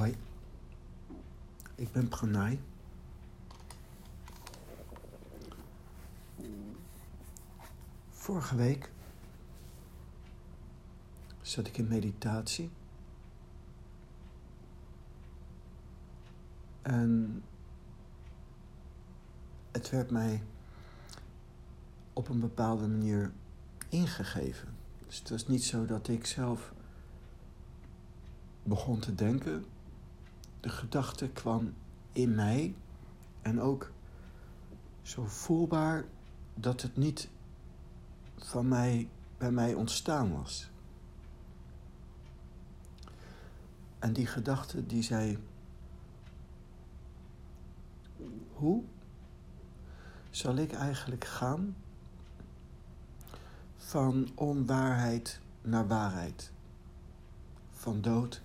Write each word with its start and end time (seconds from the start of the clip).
Hoi, 0.00 0.16
ik 1.74 1.92
ben 1.92 2.08
Pranay. 2.08 2.60
Vorige 8.10 8.56
week 8.56 8.90
zat 11.40 11.66
ik 11.66 11.78
in 11.78 11.88
meditatie. 11.88 12.70
En 16.82 17.42
het 19.70 19.90
werd 19.90 20.10
mij 20.10 20.42
op 22.12 22.28
een 22.28 22.40
bepaalde 22.40 22.88
manier 22.88 23.32
ingegeven. 23.88 24.68
Dus 25.06 25.18
het 25.18 25.30
was 25.30 25.46
niet 25.46 25.64
zo 25.64 25.86
dat 25.86 26.08
ik 26.08 26.26
zelf 26.26 26.72
begon 28.62 28.98
te 28.98 29.14
denken. 29.14 29.64
De 30.60 30.68
gedachte 30.68 31.28
kwam 31.28 31.74
in 32.12 32.34
mij 32.34 32.74
en 33.42 33.60
ook 33.60 33.90
zo 35.02 35.24
voelbaar 35.24 36.04
dat 36.54 36.82
het 36.82 36.96
niet 36.96 37.28
van 38.36 38.68
mij 38.68 39.08
bij 39.38 39.50
mij 39.50 39.74
ontstaan 39.74 40.32
was. 40.32 40.70
En 43.98 44.12
die 44.12 44.26
gedachte 44.26 44.86
die 44.86 45.02
zei: 45.02 45.38
Hoe 48.52 48.82
zal 50.30 50.56
ik 50.56 50.72
eigenlijk 50.72 51.24
gaan 51.24 51.76
van 53.76 54.28
onwaarheid 54.34 55.40
naar 55.62 55.86
waarheid? 55.86 56.52
Van 57.70 58.00
dood 58.00 58.42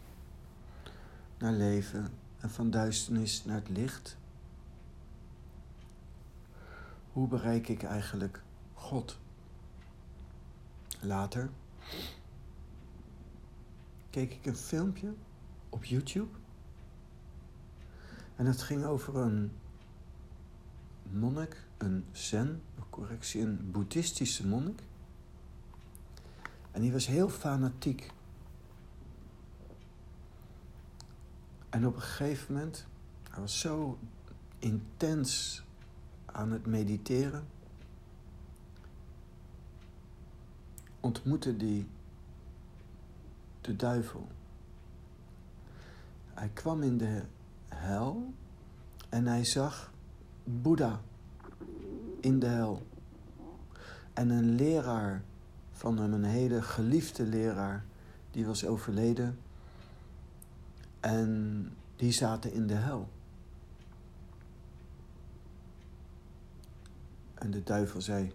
naar 1.37 1.53
leven 1.53 2.11
en 2.39 2.49
van 2.49 2.69
duisternis 2.69 3.45
naar 3.45 3.55
het 3.55 3.69
licht? 3.69 4.17
Hoe 7.11 7.27
bereik 7.27 7.67
ik 7.67 7.83
eigenlijk 7.83 8.41
God? 8.73 9.19
Later 11.01 11.49
keek 14.09 14.33
ik 14.33 14.45
een 14.45 14.55
filmpje 14.55 15.13
op 15.69 15.83
YouTube. 15.83 16.37
En 18.35 18.45
het 18.45 18.61
ging 18.61 18.85
over 18.85 19.15
een 19.15 19.51
monnik, 21.11 21.63
een 21.77 22.05
zen, 22.11 22.61
correctie, 22.95 23.41
een 23.41 23.71
boeddhistische 23.71 24.47
monnik. 24.47 24.83
En 26.71 26.81
die 26.81 26.91
was 26.91 27.07
heel 27.07 27.29
fanatiek. 27.29 28.11
En 31.75 31.87
op 31.87 31.95
een 31.95 32.01
gegeven 32.01 32.53
moment, 32.53 32.87
hij 33.29 33.39
was 33.39 33.59
zo 33.59 33.97
intens 34.59 35.63
aan 36.25 36.51
het 36.51 36.65
mediteren, 36.65 37.47
ontmoette 40.99 41.57
die 41.57 41.87
de 43.61 43.75
duivel. 43.75 44.27
Hij 46.33 46.49
kwam 46.53 46.83
in 46.83 46.97
de 46.97 47.21
hel 47.67 48.33
en 49.09 49.25
hij 49.25 49.43
zag 49.43 49.91
Boeddha 50.43 51.01
in 52.19 52.39
de 52.39 52.47
hel. 52.47 52.87
En 54.13 54.29
een 54.29 54.55
leraar 54.55 55.23
van 55.71 55.97
hem, 55.97 56.13
een 56.13 56.23
hele 56.23 56.61
geliefde 56.61 57.25
leraar, 57.25 57.85
die 58.31 58.45
was 58.45 58.65
overleden. 58.65 59.44
En 61.05 61.73
die 61.95 62.11
zaten 62.11 62.53
in 62.53 62.67
de 62.67 62.73
hel. 62.73 63.09
En 67.33 67.51
de 67.51 67.63
duivel 67.63 68.01
zei: 68.01 68.33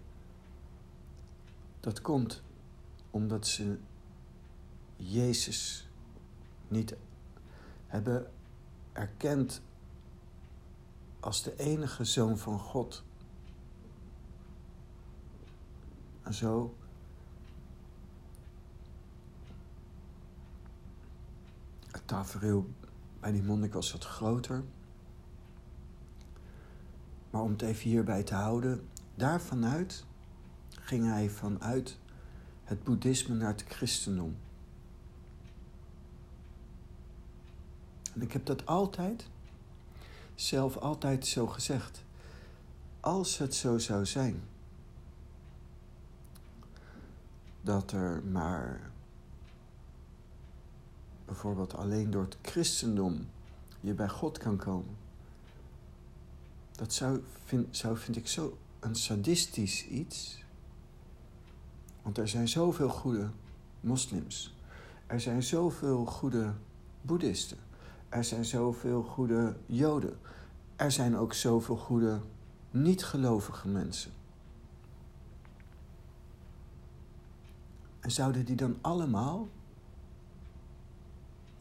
Dat 1.79 2.01
komt 2.01 2.43
omdat 3.09 3.47
ze 3.47 3.77
Jezus 4.95 5.89
niet 6.67 6.95
hebben 7.87 8.31
erkend 8.93 9.61
als 11.19 11.43
de 11.43 11.55
enige 11.55 12.03
zoon 12.03 12.37
van 12.37 12.59
God. 12.59 13.03
En 16.23 16.33
zo 16.33 16.75
tafereel 22.11 22.69
bij 23.19 23.31
die 23.31 23.43
monnik 23.43 23.73
was 23.73 23.91
wat 23.91 24.05
groter. 24.05 24.63
Maar 27.29 27.41
om 27.41 27.51
het 27.51 27.61
even 27.61 27.89
hierbij 27.89 28.23
te 28.23 28.33
houden, 28.33 28.87
daarvanuit 29.15 30.05
ging 30.69 31.05
hij 31.05 31.29
vanuit 31.29 31.97
het 32.63 32.83
boeddhisme 32.83 33.35
naar 33.35 33.51
het 33.51 33.63
christendom. 33.67 34.37
En 38.13 38.21
ik 38.21 38.31
heb 38.31 38.45
dat 38.45 38.65
altijd, 38.65 39.27
zelf 40.35 40.77
altijd 40.77 41.27
zo 41.27 41.47
gezegd. 41.47 42.03
Als 42.99 43.37
het 43.37 43.55
zo 43.55 43.77
zou 43.77 44.05
zijn 44.05 44.43
dat 47.61 47.91
er 47.91 48.23
maar 48.23 48.90
bijvoorbeeld 51.31 51.75
alleen 51.75 52.11
door 52.11 52.23
het 52.23 52.37
christendom 52.41 53.27
je 53.79 53.93
bij 53.93 54.09
God 54.09 54.37
kan 54.37 54.57
komen. 54.57 54.97
Dat 56.71 56.93
zou, 56.93 57.23
vind, 57.45 57.77
zou, 57.77 57.97
vind 57.97 58.17
ik 58.17 58.27
zo 58.27 58.57
een 58.79 58.95
sadistisch 58.95 59.87
iets. 59.87 60.43
Want 62.01 62.17
er 62.17 62.27
zijn 62.27 62.47
zoveel 62.47 62.89
goede 62.89 63.29
moslims. 63.79 64.55
Er 65.07 65.21
zijn 65.21 65.43
zoveel 65.43 66.05
goede 66.05 66.53
boeddhisten. 67.01 67.57
Er 68.09 68.23
zijn 68.23 68.45
zoveel 68.45 69.03
goede 69.03 69.55
joden. 69.65 70.19
Er 70.75 70.91
zijn 70.91 71.17
ook 71.17 71.33
zoveel 71.33 71.77
goede 71.77 72.19
niet-gelovige 72.71 73.67
mensen. 73.67 74.11
En 77.99 78.11
zouden 78.11 78.45
die 78.45 78.55
dan 78.55 78.77
allemaal 78.81 79.47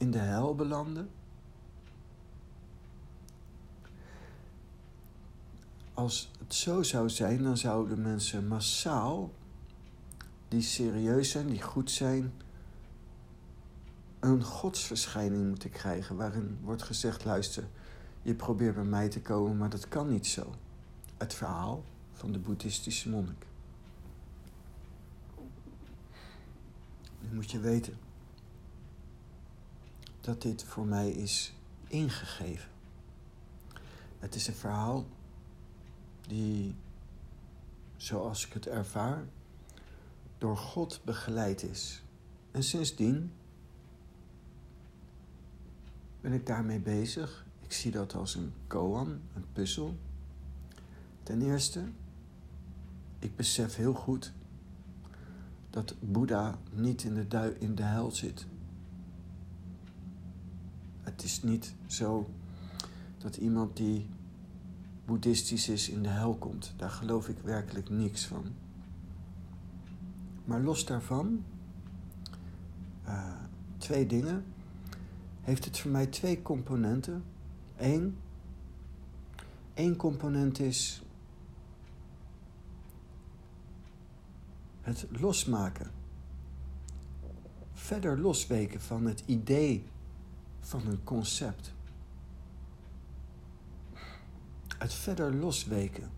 in 0.01 0.11
de 0.11 0.19
hel 0.19 0.55
belanden? 0.55 1.11
Als 5.95 6.31
het 6.39 6.55
zo 6.55 6.83
zou 6.83 7.11
zijn, 7.11 7.43
dan 7.43 7.57
zouden 7.57 8.03
mensen 8.03 8.49
massaal 8.49 9.33
die 10.49 10.63
serieus 10.63 11.31
zijn, 11.31 11.47
die 11.47 11.63
goed 11.63 11.91
zijn, 11.91 12.33
een 14.21 14.43
godsverschijning 14.43 15.49
moeten 15.49 15.71
krijgen 15.71 16.17
waarin 16.17 16.59
wordt 16.63 16.83
gezegd: 16.83 17.25
luister, 17.25 17.69
je 18.23 18.35
probeert 18.35 18.75
bij 18.75 18.85
mij 18.85 19.09
te 19.09 19.21
komen, 19.21 19.57
maar 19.57 19.71
dat 19.71 19.89
kan 19.89 20.09
niet 20.09 20.27
zo. 20.27 20.55
Het 21.17 21.35
verhaal 21.35 21.85
van 22.13 22.33
de 22.33 22.39
boeddhistische 22.39 23.09
monnik. 23.09 23.47
Nu 27.21 27.35
moet 27.35 27.51
je 27.51 27.61
weten 27.61 28.09
dat 30.21 30.43
dit 30.43 30.65
voor 30.65 30.87
mij 30.87 31.11
is 31.11 31.55
ingegeven. 31.87 32.69
Het 34.19 34.35
is 34.35 34.47
een 34.47 34.55
verhaal 34.55 35.07
die, 36.27 36.75
zoals 37.97 38.47
ik 38.47 38.53
het 38.53 38.67
ervaar, 38.67 39.25
door 40.39 40.57
God 40.57 41.01
begeleid 41.05 41.63
is. 41.63 42.03
En 42.51 42.63
sindsdien 42.63 43.33
ben 46.21 46.33
ik 46.33 46.47
daarmee 46.47 46.81
bezig. 46.81 47.47
Ik 47.61 47.73
zie 47.73 47.91
dat 47.91 48.15
als 48.15 48.35
een 48.35 48.53
koan, 48.67 49.09
een 49.09 49.47
puzzel. 49.53 49.97
Ten 51.23 51.43
eerste, 51.43 51.85
ik 53.19 53.37
besef 53.37 53.77
heel 53.77 53.95
goed 53.95 54.33
dat 55.71 55.95
Boeddha 56.01 56.59
niet 56.73 57.03
in 57.03 57.15
de, 57.29 57.57
in 57.59 57.75
de 57.75 57.83
hel 57.83 58.11
zit. 58.11 58.47
Het 61.03 61.25
is 61.25 61.43
niet 61.43 61.75
zo 61.87 62.31
dat 63.19 63.37
iemand 63.37 63.77
die 63.77 64.07
boeddhistisch 65.05 65.69
is 65.69 65.89
in 65.89 66.03
de 66.03 66.09
hel 66.09 66.35
komt. 66.35 66.75
Daar 66.77 66.91
geloof 66.91 67.29
ik 67.29 67.39
werkelijk 67.39 67.91
niks 67.91 68.27
van. 68.27 68.45
Maar 70.45 70.61
los 70.61 70.85
daarvan, 70.85 71.45
uh, 73.07 73.33
twee 73.79 74.07
dingen, 74.07 74.45
heeft 75.41 75.65
het 75.65 75.79
voor 75.79 75.91
mij 75.91 76.07
twee 76.07 76.43
componenten. 76.43 77.25
Eén, 77.77 78.17
één 79.75 79.97
component 79.97 80.59
is 80.59 81.03
het 84.81 85.07
losmaken. 85.21 85.91
Verder 87.73 88.19
losweken 88.19 88.81
van 88.81 89.07
het 89.07 89.23
idee 89.27 89.85
van 90.61 90.87
een 90.87 91.05
concept. 91.05 91.73
Het 94.79 94.95
verder 94.95 95.35
losweken. 95.35 96.11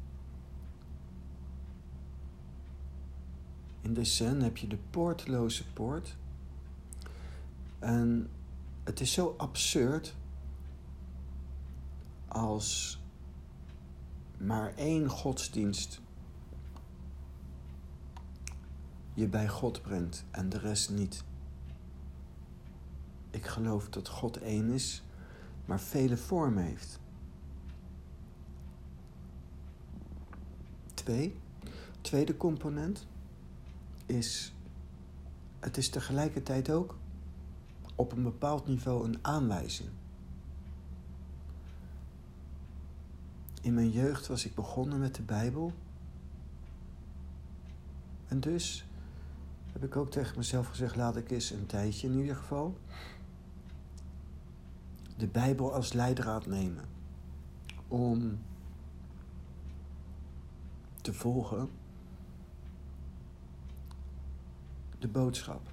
In 3.81 3.95
de 3.95 4.05
zen 4.05 4.41
heb 4.41 4.57
je 4.57 4.67
de 4.67 4.79
poortloze 4.91 5.73
poort. 5.73 6.17
En 7.79 8.31
het 8.85 9.01
is 9.01 9.13
zo 9.13 9.35
absurd 9.39 10.15
als 12.29 13.01
maar 14.39 14.75
één 14.77 15.09
godsdienst 15.09 16.01
je 19.15 19.29
bij 19.29 19.49
God 19.49 19.83
brengt 19.83 20.25
en 20.31 20.49
de 20.49 20.59
rest 20.59 20.91
niet. 20.91 21.25
Ik 23.33 23.47
geloof 23.47 23.89
dat 23.89 24.09
God 24.09 24.37
één 24.37 24.71
is, 24.71 25.03
maar 25.65 25.81
vele 25.81 26.17
vormen 26.17 26.65
heeft. 26.65 27.01
Twee, 30.95 31.37
tweede 32.01 32.37
component 32.37 33.07
is, 34.07 34.55
het 35.61 35.77
is 35.77 35.89
tegelijkertijd 35.89 36.71
ook 36.71 36.97
op 37.95 38.13
een 38.13 38.23
bepaald 38.23 38.67
niveau 38.67 39.05
een 39.05 39.19
aanwijzing. 39.23 39.89
In 43.63 43.75
mijn 43.75 43.91
jeugd 43.91 44.27
was 44.27 44.45
ik 44.45 44.55
begonnen 44.55 45.01
met 45.01 45.15
de 45.15 45.23
Bijbel. 45.23 45.73
En 48.29 48.41
dus 48.41 48.87
heb 49.73 49.85
ik 49.85 49.97
ook 49.97 50.11
tegen 50.11 50.37
mezelf 50.37 50.67
gezegd: 50.69 50.97
laat 50.97 51.17
ik 51.17 51.31
eens 51.31 51.51
een 51.51 51.67
tijdje 51.67 52.09
in 52.09 52.19
ieder 52.19 52.37
geval 52.37 52.77
de 55.17 55.27
Bijbel 55.27 55.73
als 55.73 55.93
leidraad 55.93 56.47
nemen. 56.47 56.85
Om 57.89 58.39
te 61.01 61.13
volgen 61.13 61.71
de 64.99 65.09
boodschap. 65.09 65.71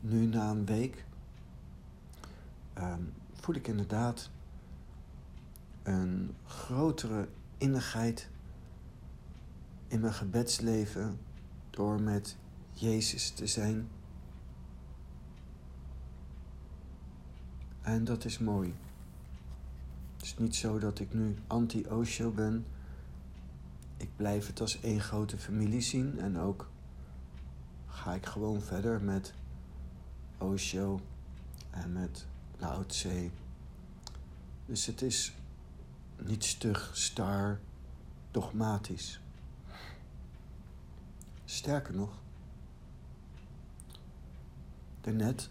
Nu 0.00 0.26
na 0.26 0.50
een 0.50 0.66
week 0.66 1.04
um, 2.78 3.12
voel 3.32 3.54
ik 3.54 3.68
inderdaad 3.68 4.30
een 5.82 6.34
grotere 6.44 7.28
innigheid 7.58 8.30
in 9.90 10.00
mijn 10.00 10.14
gebedsleven 10.14 11.18
door 11.70 12.00
met 12.00 12.36
Jezus 12.72 13.30
te 13.30 13.46
zijn. 13.46 13.88
En 17.80 18.04
dat 18.04 18.24
is 18.24 18.38
mooi. 18.38 18.74
Het 20.16 20.24
is 20.24 20.38
niet 20.38 20.56
zo 20.56 20.78
dat 20.78 20.98
ik 20.98 21.14
nu 21.14 21.36
anti-Osho 21.46 22.30
ben. 22.30 22.66
Ik 23.96 24.08
blijf 24.16 24.46
het 24.46 24.60
als 24.60 24.80
één 24.80 25.00
grote 25.00 25.38
familie 25.38 25.80
zien 25.80 26.18
en 26.18 26.38
ook 26.38 26.68
ga 27.86 28.14
ik 28.14 28.26
gewoon 28.26 28.60
verder 28.60 29.00
met 29.00 29.34
Osho 30.38 31.00
en 31.70 31.92
met 31.92 32.26
Lao 32.58 32.86
Tse. 32.86 33.30
Dus 34.66 34.86
het 34.86 35.02
is 35.02 35.32
niet 36.16 36.44
stug, 36.44 36.90
star, 36.92 37.60
dogmatisch. 38.30 39.20
Sterker 41.50 41.94
nog, 41.94 42.10
daarnet, 45.00 45.50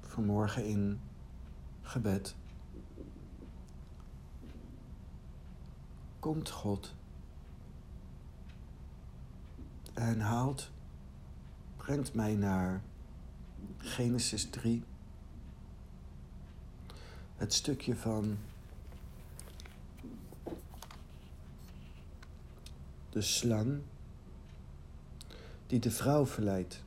vanmorgen 0.00 0.66
in 0.66 1.00
gebed, 1.82 2.34
komt 6.18 6.50
God 6.50 6.94
en 9.94 10.20
haalt, 10.20 10.70
brengt 11.76 12.14
mij 12.14 12.34
naar 12.34 12.82
Genesis 13.78 14.50
3, 14.50 14.84
het 17.36 17.52
stukje 17.52 17.96
van 17.96 18.38
de 23.10 23.22
slang 23.22 23.82
die 25.72 25.80
de 25.80 25.90
vrouw 25.90 26.26
verleidt. 26.26 26.82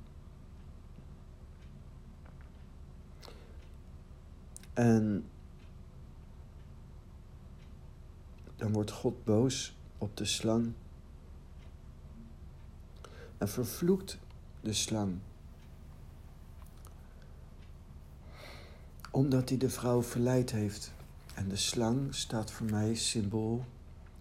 En 4.73 5.25
dan 8.55 8.71
wordt 8.71 8.91
God 8.91 9.23
boos 9.23 9.75
op 9.97 10.17
de 10.17 10.25
slang 10.25 10.73
en 13.37 13.49
vervloekt 13.49 14.17
de 14.61 14.73
slang. 14.73 15.17
Omdat 19.11 19.49
hij 19.49 19.57
de 19.57 19.69
vrouw 19.69 20.03
verleid 20.03 20.51
heeft. 20.51 20.93
En 21.33 21.47
de 21.47 21.55
slang 21.55 22.15
staat 22.15 22.51
voor 22.51 22.65
mij 22.65 22.95
symbool 22.95 23.65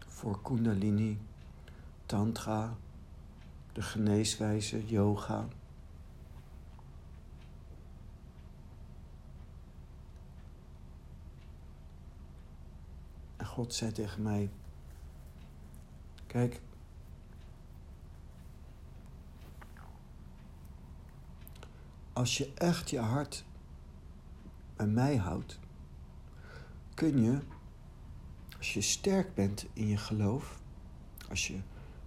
voor 0.07 0.43
Kundalini, 0.43 1.19
Tantra, 2.07 2.77
de 3.75 3.83
geneeswijze, 3.83 4.87
yoga. 4.87 5.49
En 13.37 13.47
God 13.47 13.75
zei 13.75 13.93
tegen 13.93 14.23
mij: 14.23 14.51
Kijk, 16.27 16.61
als 22.13 22.39
je 22.39 22.53
echt 22.55 22.91
je 22.91 22.99
hart 22.99 23.45
bij 24.77 24.87
mij 24.87 25.17
houdt, 25.17 25.59
kun 26.95 27.23
je, 27.23 27.39
als 28.59 28.75
je 28.75 28.81
sterk 28.81 29.35
bent 29.35 29.67
in 29.73 29.87
je 29.87 29.97
geloof, 29.97 30.61
als 31.29 31.47
je 31.47 31.61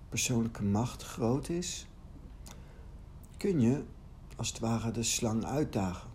persoonlijke 0.09 0.63
macht 0.63 1.03
groot 1.03 1.49
is, 1.49 1.87
kun 3.37 3.59
je 3.59 3.83
als 4.35 4.47
het 4.47 4.59
ware 4.59 4.91
de 4.91 5.03
slang 5.03 5.45
uitdagen. 5.45 6.09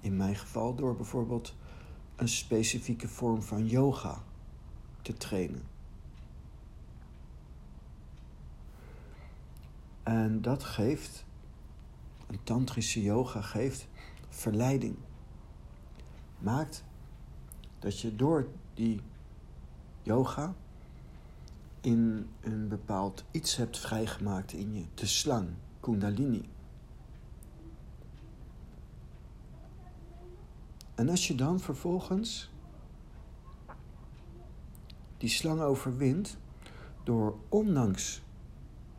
In 0.00 0.16
mijn 0.16 0.36
geval 0.36 0.74
door 0.74 0.96
bijvoorbeeld 0.96 1.54
een 2.16 2.28
specifieke 2.28 3.08
vorm 3.08 3.42
van 3.42 3.66
yoga 3.66 4.22
te 5.02 5.12
trainen. 5.12 5.62
En 10.02 10.42
dat 10.42 10.64
geeft, 10.64 11.24
een 12.26 12.42
tantrische 12.42 13.02
yoga 13.02 13.40
geeft 13.40 13.88
verleiding. 14.28 14.96
Maakt 16.38 16.84
dat 17.78 18.00
je 18.00 18.16
door 18.16 18.48
die 18.74 19.00
yoga 20.02 20.54
in 21.80 22.28
een 22.40 22.68
bepaald 22.68 23.24
iets 23.30 23.56
hebt 23.56 23.78
vrijgemaakt 23.78 24.52
in 24.52 24.74
je, 24.74 24.84
de 24.94 25.06
slang, 25.06 25.48
Kundalini. 25.80 26.48
En 30.94 31.08
als 31.08 31.28
je 31.28 31.34
dan 31.34 31.60
vervolgens 31.60 32.50
die 35.16 35.28
slang 35.28 35.60
overwint 35.60 36.36
door 37.04 37.38
ondanks 37.48 38.22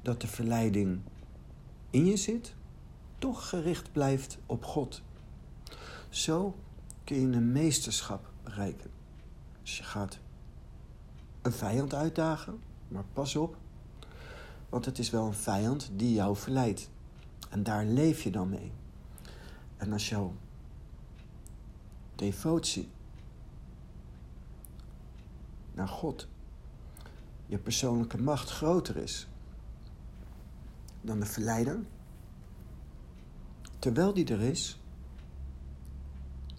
dat 0.01 0.21
de 0.21 0.27
verleiding 0.27 1.01
in 1.89 2.05
je 2.05 2.17
zit, 2.17 2.55
toch 3.17 3.49
gericht 3.49 3.91
blijft 3.91 4.37
op 4.45 4.63
God. 4.65 5.01
Zo 6.09 6.55
kun 7.03 7.19
je 7.19 7.37
een 7.37 7.51
meesterschap 7.51 8.31
bereiken. 8.43 8.91
Als 9.61 9.77
je 9.77 9.83
gaat 9.83 10.19
een 11.41 11.51
vijand 11.51 11.93
uitdagen, 11.93 12.59
maar 12.91 13.05
pas 13.13 13.35
op, 13.35 13.57
want 14.69 14.85
het 14.85 14.99
is 14.99 15.09
wel 15.09 15.25
een 15.25 15.33
vijand 15.33 15.91
die 15.95 16.13
jou 16.13 16.35
verleidt. 16.35 16.89
En 17.49 17.63
daar 17.63 17.85
leef 17.85 18.21
je 18.21 18.31
dan 18.31 18.49
mee. 18.49 18.71
En 19.77 19.93
als 19.93 20.09
jouw 20.09 20.35
devotie 22.15 22.89
naar 25.73 25.87
God, 25.87 26.27
je 27.45 27.57
persoonlijke 27.57 28.21
macht 28.21 28.49
groter 28.49 28.97
is 28.97 29.27
dan 31.01 31.19
de 31.19 31.25
verleider, 31.25 31.79
terwijl 33.79 34.13
die 34.13 34.25
er 34.25 34.41
is, 34.41 34.79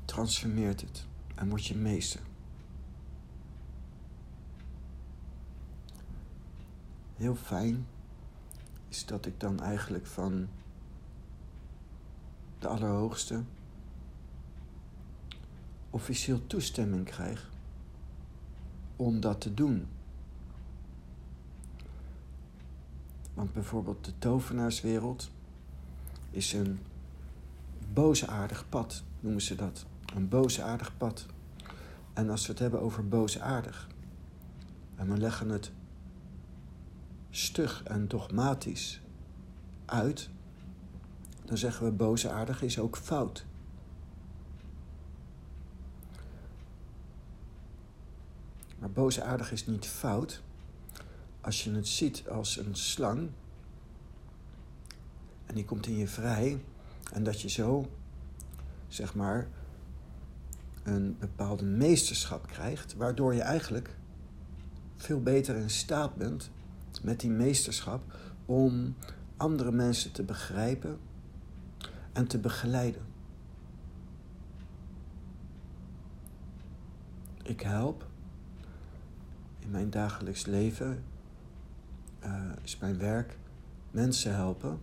transformeert 0.05 0.81
het 0.81 1.07
en 1.35 1.49
word 1.49 1.67
je 1.67 1.77
meester. 1.77 2.21
Heel 7.23 7.35
fijn 7.35 7.87
is 8.89 9.07
dat 9.07 9.27
ik 9.27 9.41
dan 9.41 9.61
eigenlijk 9.61 10.07
van 10.07 10.49
de 12.59 12.69
Allerhoogste 12.69 13.43
officieel 15.91 16.47
toestemming 16.47 17.05
krijg 17.05 17.51
om 18.97 19.21
dat 19.21 19.41
te 19.41 19.55
doen. 19.55 19.87
Want 23.35 23.53
bijvoorbeeld 23.53 24.05
de 24.05 24.19
tovenaarswereld 24.19 25.31
is 26.31 26.53
een 26.53 26.79
boosaardig 27.93 28.69
pad, 28.69 29.03
noemen 29.21 29.43
ze 29.43 29.55
dat. 29.55 29.87
Een 30.15 30.29
boosaardig 30.29 30.97
pad. 30.97 31.27
En 32.13 32.31
als 32.31 32.47
we 32.47 32.53
het 32.53 32.61
hebben 32.61 32.81
over 32.81 33.09
boosaardig, 33.09 33.89
en 34.97 35.09
we 35.09 35.17
leggen 35.17 35.49
het 35.49 35.73
stug 37.35 37.83
en 37.83 38.09
dogmatisch 38.09 39.01
uit, 39.85 40.29
dan 41.45 41.59
zeggen 41.59 41.85
we 41.85 41.93
boosaardig 41.93 42.63
is 42.63 42.79
ook 42.79 42.97
fout. 42.97 43.45
Maar 48.79 48.91
boosaardig 48.91 49.53
is 49.53 49.67
niet 49.67 49.87
fout 49.87 50.43
als 51.41 51.65
je 51.65 51.73
het 51.73 51.89
ziet 51.89 52.29
als 52.29 52.57
een 52.57 52.75
slang 52.75 53.31
en 55.47 55.55
die 55.55 55.65
komt 55.65 55.87
in 55.87 55.97
je 55.97 56.09
vrij 56.09 56.65
en 57.13 57.23
dat 57.23 57.41
je 57.41 57.49
zo, 57.49 57.91
zeg 58.89 59.15
maar, 59.15 59.49
een 60.83 61.17
bepaalde 61.19 61.65
meesterschap 61.65 62.47
krijgt, 62.47 62.95
waardoor 62.95 63.35
je 63.35 63.43
eigenlijk 63.43 63.97
veel 64.97 65.23
beter 65.23 65.57
in 65.57 65.71
staat 65.71 66.15
bent 66.15 66.51
met 67.03 67.21
die 67.21 67.31
meesterschap 67.31 68.17
om 68.47 68.95
andere 69.37 69.73
mensen 69.73 70.13
te 70.13 70.23
begrijpen 70.23 70.99
en 72.13 72.27
te 72.27 72.39
begeleiden. 72.39 73.03
Ik 77.43 77.61
help 77.61 78.07
in 79.59 79.71
mijn 79.71 79.91
dagelijks 79.91 80.47
leven, 80.47 81.03
uh, 82.25 82.53
is 82.63 82.79
mijn 82.79 82.99
werk, 82.99 83.37
mensen 83.91 84.35
helpen. 84.35 84.81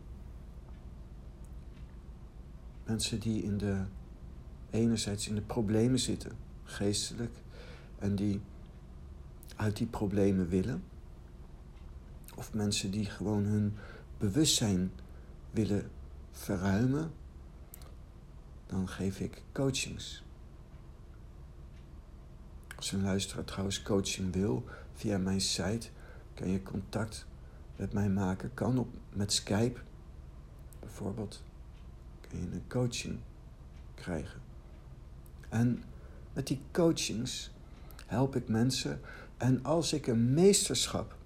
Mensen 2.86 3.20
die 3.20 3.44
in 3.44 3.58
de, 3.58 3.84
enerzijds 4.70 5.28
in 5.28 5.36
de 5.36 5.42
problemen 5.42 6.00
zitten, 6.00 6.32
geestelijk, 6.64 7.36
en 8.00 8.16
die 8.16 8.42
uit 9.56 9.78
die 9.78 9.88
problemen 9.88 10.48
willen. 10.48 10.84
Of 12.40 12.54
mensen 12.54 12.92
die 12.92 13.06
gewoon 13.06 13.44
hun 13.44 13.74
bewustzijn 14.18 14.92
willen 15.52 15.90
verruimen, 16.32 17.12
dan 18.66 18.88
geef 18.88 19.20
ik 19.20 19.42
coachings. 19.52 20.24
Als 22.76 22.92
een 22.92 23.02
luisteraar 23.02 23.46
trouwens 23.46 23.82
coaching 23.82 24.34
wil, 24.34 24.66
via 24.94 25.18
mijn 25.18 25.42
site 25.42 25.90
kan 26.34 26.50
je 26.50 26.64
contact 26.64 27.26
met 27.76 27.94
mij 27.94 28.10
maken. 28.10 28.54
Kan 28.54 28.78
op, 28.78 28.88
met 29.14 29.34
Skype 29.34 29.80
bijvoorbeeld. 30.80 31.44
Kun 32.30 32.40
je 32.40 32.46
een 32.46 32.68
coaching 32.68 33.20
krijgen. 33.96 34.42
En 35.50 35.84
met 36.34 36.48
die 36.48 36.62
coachings 36.72 37.52
help 38.06 38.36
ik 38.36 38.48
mensen. 38.48 39.02
En 39.38 39.64
als 39.64 39.94
ik 39.94 40.08
een 40.08 40.34
meesterschap 40.34 41.18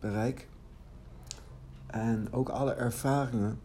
bereik, 0.00 0.48
en 1.86 2.32
ook 2.32 2.48
alle 2.48 2.72
ervaringen 2.72 3.60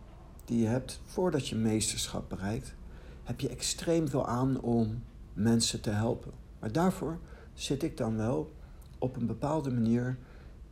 die 0.46 0.60
je 0.60 0.68
hebt 0.68 1.02
voordat 1.06 1.48
je 1.48 1.56
meesterschap 1.56 2.30
bereikt, 2.30 2.76
heb 3.24 3.40
je 3.40 3.50
extreem 3.50 4.08
veel 4.08 4.28
aan 4.28 4.62
om 4.62 5.04
mensen 5.34 5.82
te 5.82 5.90
helpen. 5.90 6.32
Maar 6.60 6.72
daarvoor 6.72 7.20
zit 7.54 7.84
ik 7.84 7.98
dan 7.98 8.18
wel 8.18 8.54
op 8.98 9.16
een 9.16 9.26
bepaalde 9.26 9.72
manier 9.72 10.18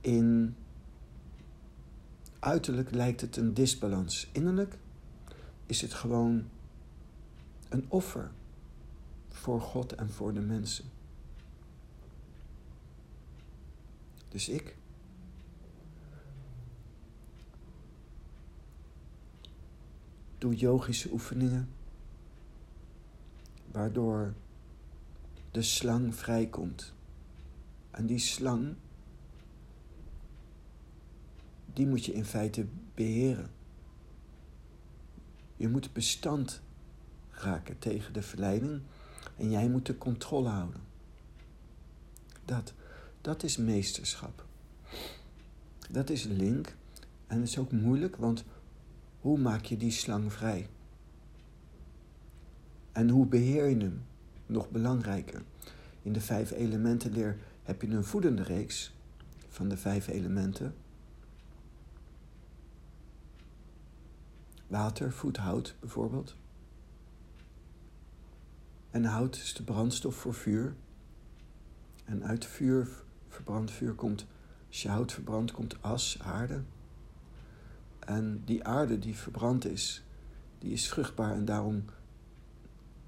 in. 0.02 0.56
Uiterlijk 2.40 2.92
lijkt 2.92 3.22
het 3.22 3.38
een 3.38 3.54
disbalans. 3.54 4.30
Innerlijk 4.32 4.78
is 5.66 5.82
het 5.82 5.94
gewoon 5.94 6.48
een 7.70 7.86
offer 7.88 8.32
voor 9.30 9.62
God 9.62 9.96
en 9.96 10.10
voor 10.10 10.34
de 10.34 10.40
mensen. 10.40 10.86
Dus 14.30 14.50
ik 14.50 14.76
doe 20.42 20.56
yogische 20.56 21.12
oefeningen, 21.12 21.70
waardoor 23.72 24.34
de 25.52 25.62
slang 25.62 26.16
vrijkomt. 26.16 26.94
En 27.92 28.06
die 28.06 28.20
slang, 28.20 28.76
die 31.74 31.88
moet 31.88 32.06
je 32.06 32.14
in 32.14 32.26
feite 32.26 32.66
beheren. 32.94 33.50
Je 35.56 35.68
moet 35.68 35.94
bestand 35.94 36.62
raken 37.30 37.80
tegen 37.80 38.14
de 38.14 38.22
verleiding 38.22 38.82
en 39.38 39.52
jij 39.52 39.70
moet 39.70 39.86
de 39.86 39.98
controle 39.98 40.50
houden. 40.50 40.82
Dat, 42.46 42.74
dat 43.22 43.44
is 43.44 43.58
meesterschap. 43.58 44.46
Dat 45.90 46.10
is 46.10 46.24
link 46.24 46.76
en 47.28 47.40
het 47.40 47.48
is 47.48 47.58
ook 47.58 47.72
moeilijk, 47.72 48.16
want 48.16 48.44
hoe 49.22 49.38
maak 49.38 49.66
je 49.66 49.78
die 49.78 49.92
slang 49.92 50.34
vrij? 50.34 50.70
En 52.92 53.10
hoe 53.10 53.26
beheer 53.26 53.68
je 53.68 53.78
hem? 53.78 54.04
Nog 54.46 54.70
belangrijker. 54.70 55.44
In 56.02 56.14
de 56.14 56.22
vijf 56.22 56.52
elementenleer 56.52 57.38
heb 57.64 57.82
je 57.82 57.88
een 57.88 58.04
voedende 58.04 58.44
reeks 58.44 58.94
van 59.50 59.70
de 59.70 59.78
vijf 59.78 60.08
elementen. 60.08 60.76
Water 64.68 65.12
voedt 65.12 65.38
hout 65.38 65.76
bijvoorbeeld. 65.80 66.36
En 68.92 69.04
hout 69.04 69.36
is 69.36 69.54
de 69.54 69.64
brandstof 69.64 70.16
voor 70.16 70.34
vuur. 70.34 70.76
En 72.06 72.24
uit 72.24 72.46
vuur, 72.46 73.04
verbrand 73.28 73.72
vuur 73.72 73.94
komt, 73.94 74.26
als 74.68 74.82
je 74.82 74.90
hout 74.90 75.12
verbrandt, 75.12 75.52
komt 75.52 75.82
as, 75.82 76.18
aarde. 76.22 76.62
En 78.06 78.42
die 78.46 78.64
aarde 78.64 79.00
die 79.00 79.16
verbrand 79.16 79.66
is, 79.66 80.04
die 80.60 80.72
is 80.72 80.90
vruchtbaar 80.90 81.34
en 81.34 81.46
daarom 81.46 81.86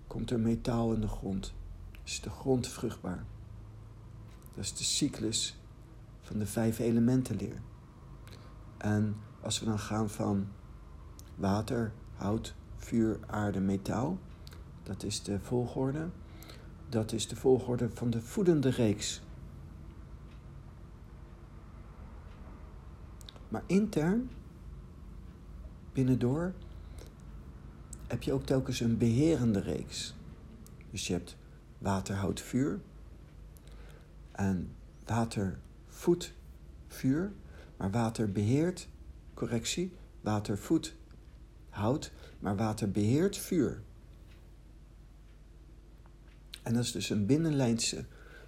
komt 0.08 0.32
er 0.32 0.40
metaal 0.40 0.94
in 0.94 1.02
de 1.02 1.08
grond. 1.08 1.54
Is 2.04 2.22
de 2.22 2.30
grond 2.30 2.68
vruchtbaar. 2.68 3.24
Dat 4.56 4.64
is 4.64 4.74
de 4.74 4.84
cyclus 4.84 5.58
van 6.22 6.40
de 6.40 6.46
vijf 6.46 6.80
elementenleer. 6.80 7.62
En 8.78 9.16
als 9.42 9.60
we 9.60 9.66
dan 9.66 9.80
gaan 9.80 10.10
van 10.10 10.48
water, 11.36 11.94
hout, 12.16 12.56
vuur, 12.78 13.20
aarde, 13.28 13.60
metaal, 13.60 14.18
dat 14.84 15.04
is 15.04 15.24
de 15.24 15.40
volgorde. 15.40 16.10
Dat 16.90 17.12
is 17.12 17.28
de 17.28 17.36
volgorde 17.36 17.90
van 17.90 18.10
de 18.10 18.22
voedende 18.22 18.70
reeks. 18.70 19.22
Maar 23.50 23.64
intern 23.66 24.30
binnendoor 25.94 26.54
heb 28.08 28.24
je 28.24 28.34
ook 28.34 28.46
telkens 28.46 28.80
een 28.80 28.98
beherende 28.98 29.60
reeks. 29.60 30.14
Dus 30.92 31.08
je 31.08 31.14
hebt 31.14 31.38
water, 31.78 32.16
hout, 32.16 32.42
vuur. 32.42 32.80
En 34.32 34.76
water 35.06 35.60
voedt 35.88 36.34
vuur, 36.88 37.32
maar 37.78 37.92
water 37.92 38.32
beheert, 38.32 38.88
correctie, 39.34 39.94
water 40.22 40.58
voedt 40.58 40.96
hout, 41.70 42.12
maar 42.40 42.56
water 42.56 42.92
beheert 42.92 43.38
vuur. 43.38 43.82
En 46.64 46.74
dat 46.74 46.84
is 46.84 46.92
dus 46.92 47.10
een 47.10 47.26
binnenlijnse, 47.26 48.06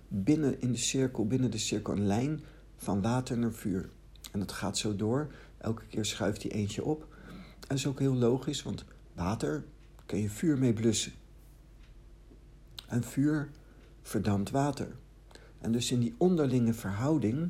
binnen 0.08 0.62
in 0.62 0.72
de 0.72 0.78
cirkel, 0.78 1.28
binnen 1.28 1.52
de 1.52 1.58
cirkel, 1.58 1.94
een 1.94 2.06
lijn 2.06 2.44
van 2.78 3.02
water 3.02 3.38
naar 3.38 3.54
vuur. 3.54 3.90
En 4.32 4.40
dat 4.40 4.52
gaat 4.52 4.78
zo 4.78 4.96
door. 4.96 5.34
Elke 5.58 5.86
keer 5.86 6.06
schuift 6.06 6.42
hij 6.42 6.52
eentje 6.52 6.84
op. 6.84 7.15
Dat 7.68 7.78
is 7.78 7.88
ook 7.88 8.00
heel 8.00 8.16
logisch, 8.16 8.64
want 8.64 8.86
water 9.14 9.64
kun 10.06 10.20
je 10.20 10.30
vuur 10.30 10.58
mee 10.58 10.74
blussen. 10.74 11.12
En 12.88 13.04
vuur 13.04 13.50
verdampt 14.02 14.50
water. 14.50 14.96
En 15.60 15.72
dus 15.72 15.92
in 15.92 16.00
die 16.00 16.16
onderlinge 16.18 16.74
verhouding 16.74 17.50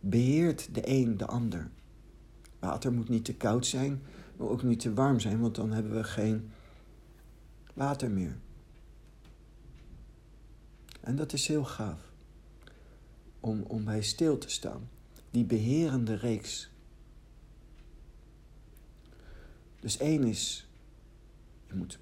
beheert 0.00 0.74
de 0.74 0.88
een 0.88 1.16
de 1.16 1.26
ander. 1.26 1.70
Water 2.58 2.92
moet 2.92 3.08
niet 3.08 3.24
te 3.24 3.34
koud 3.34 3.66
zijn, 3.66 4.02
maar 4.36 4.48
ook 4.48 4.62
niet 4.62 4.80
te 4.80 4.94
warm 4.94 5.20
zijn, 5.20 5.40
want 5.40 5.54
dan 5.54 5.72
hebben 5.72 5.92
we 5.92 6.04
geen 6.04 6.50
water 7.74 8.10
meer. 8.10 8.36
En 11.00 11.16
dat 11.16 11.32
is 11.32 11.46
heel 11.46 11.64
gaaf 11.64 12.10
om, 13.40 13.62
om 13.62 13.84
bij 13.84 14.02
stil 14.02 14.38
te 14.38 14.50
staan. 14.50 14.88
die 15.30 15.44
beherende 15.44 16.14
reeks. 16.14 16.70
Dus 19.80 19.96
één 19.96 20.24
is, 20.24 20.68
je 21.66 21.74
moet 21.74 21.98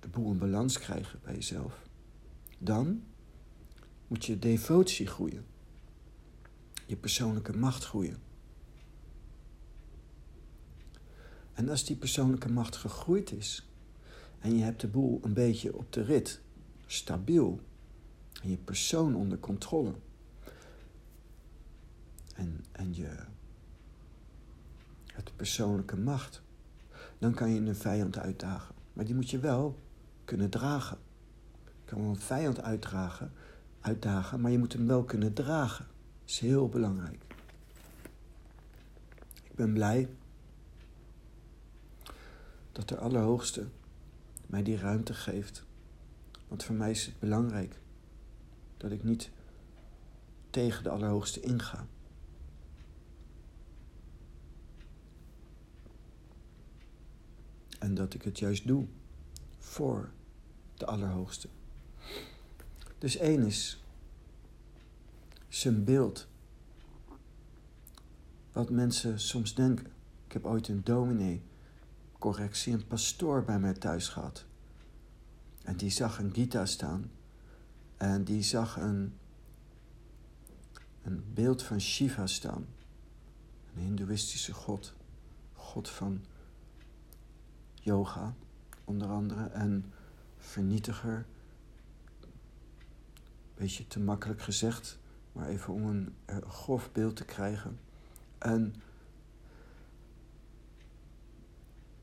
de 0.00 0.08
boel 0.08 0.32
in 0.32 0.38
balans 0.38 0.78
krijgen 0.78 1.20
bij 1.22 1.34
jezelf. 1.34 1.82
Dan 2.58 3.02
moet 4.08 4.24
je 4.24 4.38
devotie 4.38 5.06
groeien. 5.06 5.44
Je 6.86 6.96
persoonlijke 6.96 7.56
macht 7.56 7.84
groeien. 7.84 8.22
En 11.52 11.68
als 11.68 11.84
die 11.84 11.96
persoonlijke 11.96 12.52
macht 12.52 12.76
gegroeid 12.76 13.32
is 13.32 13.66
en 14.38 14.56
je 14.56 14.62
hebt 14.62 14.80
de 14.80 14.88
boel 14.88 15.20
een 15.22 15.34
beetje 15.34 15.76
op 15.76 15.92
de 15.92 16.02
rit, 16.02 16.40
stabiel, 16.86 17.60
en 18.42 18.50
je 18.50 18.56
persoon 18.56 19.14
onder 19.14 19.38
controle, 19.38 19.94
en, 22.34 22.64
en 22.72 22.94
je 22.94 23.16
hebt 25.06 25.36
persoonlijke 25.36 25.96
macht, 25.96 26.42
dan 27.22 27.34
kan 27.34 27.50
je 27.50 27.60
een 27.60 27.76
vijand 27.76 28.18
uitdagen. 28.18 28.74
Maar 28.92 29.04
die 29.04 29.14
moet 29.14 29.30
je 29.30 29.38
wel 29.38 29.78
kunnen 30.24 30.50
dragen. 30.50 30.98
Je 31.64 31.84
kan 31.84 32.00
wel 32.00 32.08
een 32.08 32.20
vijand 32.20 32.62
uitdragen, 32.62 33.32
uitdagen, 33.80 34.40
maar 34.40 34.50
je 34.50 34.58
moet 34.58 34.72
hem 34.72 34.86
wel 34.86 35.04
kunnen 35.04 35.32
dragen. 35.32 35.86
Dat 36.20 36.30
is 36.30 36.38
heel 36.38 36.68
belangrijk. 36.68 37.24
Ik 39.44 39.54
ben 39.54 39.72
blij 39.72 40.08
dat 42.72 42.88
de 42.88 42.96
Allerhoogste 42.96 43.66
mij 44.46 44.62
die 44.62 44.76
ruimte 44.76 45.14
geeft. 45.14 45.64
Want 46.48 46.64
voor 46.64 46.74
mij 46.74 46.90
is 46.90 47.06
het 47.06 47.18
belangrijk 47.18 47.80
dat 48.76 48.90
ik 48.90 49.04
niet 49.04 49.30
tegen 50.50 50.82
de 50.82 50.90
Allerhoogste 50.90 51.40
inga. 51.40 51.86
En 57.82 57.91
dat 58.02 58.14
ik 58.14 58.22
het 58.22 58.38
juist 58.38 58.66
doe 58.66 58.86
voor 59.58 60.10
de 60.74 60.86
Allerhoogste. 60.86 61.48
Dus 62.98 63.16
één 63.16 63.42
is 63.42 63.84
zijn 65.48 65.84
beeld. 65.84 66.26
Wat 68.52 68.70
mensen 68.70 69.20
soms 69.20 69.54
denken. 69.54 69.86
Ik 70.26 70.32
heb 70.32 70.46
ooit 70.46 70.68
een 70.68 70.84
dominee, 70.84 71.42
correctie, 72.18 72.72
een 72.72 72.86
pastoor 72.86 73.44
bij 73.44 73.58
mij 73.58 73.72
thuis 73.72 74.08
gehad. 74.08 74.44
En 75.62 75.76
die 75.76 75.90
zag 75.90 76.18
een 76.18 76.34
Gita 76.34 76.66
staan. 76.66 77.10
En 77.96 78.24
die 78.24 78.42
zag 78.42 78.76
een, 78.76 79.14
een 81.02 81.24
beeld 81.34 81.62
van 81.62 81.80
Shiva 81.80 82.26
staan. 82.26 82.66
Een 83.74 83.82
Hindoeïstische 83.82 84.52
god. 84.52 84.94
God 85.52 85.88
van 85.88 86.24
yoga, 87.82 88.34
onder 88.84 89.08
andere. 89.08 89.46
En 89.46 89.92
vernietiger. 90.38 91.26
Beetje 93.54 93.86
te 93.86 94.00
makkelijk 94.00 94.42
gezegd, 94.42 94.98
maar 95.32 95.48
even 95.48 95.74
om 95.74 95.86
een 95.86 96.14
uh, 96.30 96.36
grof 96.36 96.92
beeld 96.92 97.16
te 97.16 97.24
krijgen. 97.24 97.78
En 98.38 98.74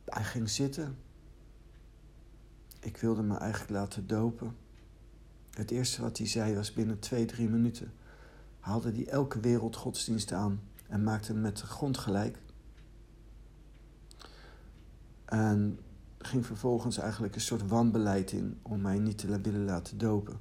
hij 0.06 0.24
ging 0.24 0.50
zitten. 0.50 0.98
Ik 2.80 2.98
wilde 2.98 3.22
me 3.22 3.38
eigenlijk 3.38 3.72
laten 3.72 4.08
dopen. 4.08 4.56
Het 5.50 5.72
eerste 5.72 6.02
wat 6.02 6.18
hij 6.18 6.28
zei 6.28 6.56
was 6.56 6.74
binnen 6.74 7.00
twee, 7.00 7.26
drie 7.26 7.50
minuten. 7.50 7.94
Haalde 8.60 8.92
hij 8.92 9.08
elke 9.08 9.40
wereldgodsdienst 9.40 10.32
aan 10.32 10.62
en 10.88 11.04
maakte 11.04 11.32
hem 11.32 11.42
met 11.42 11.58
de 11.58 11.66
grond 11.66 11.98
gelijk. 11.98 12.38
En 15.30 15.80
ging 16.18 16.46
vervolgens 16.46 16.98
eigenlijk 16.98 17.36
een 17.36 17.42
soort 17.42 17.68
wanbeleid 17.68 18.32
in 18.32 18.60
om 18.62 18.82
mij 18.82 19.00
niet 19.00 19.18
te 19.18 19.42
willen 19.42 19.66
laten 19.66 19.98
dopen. 19.98 20.40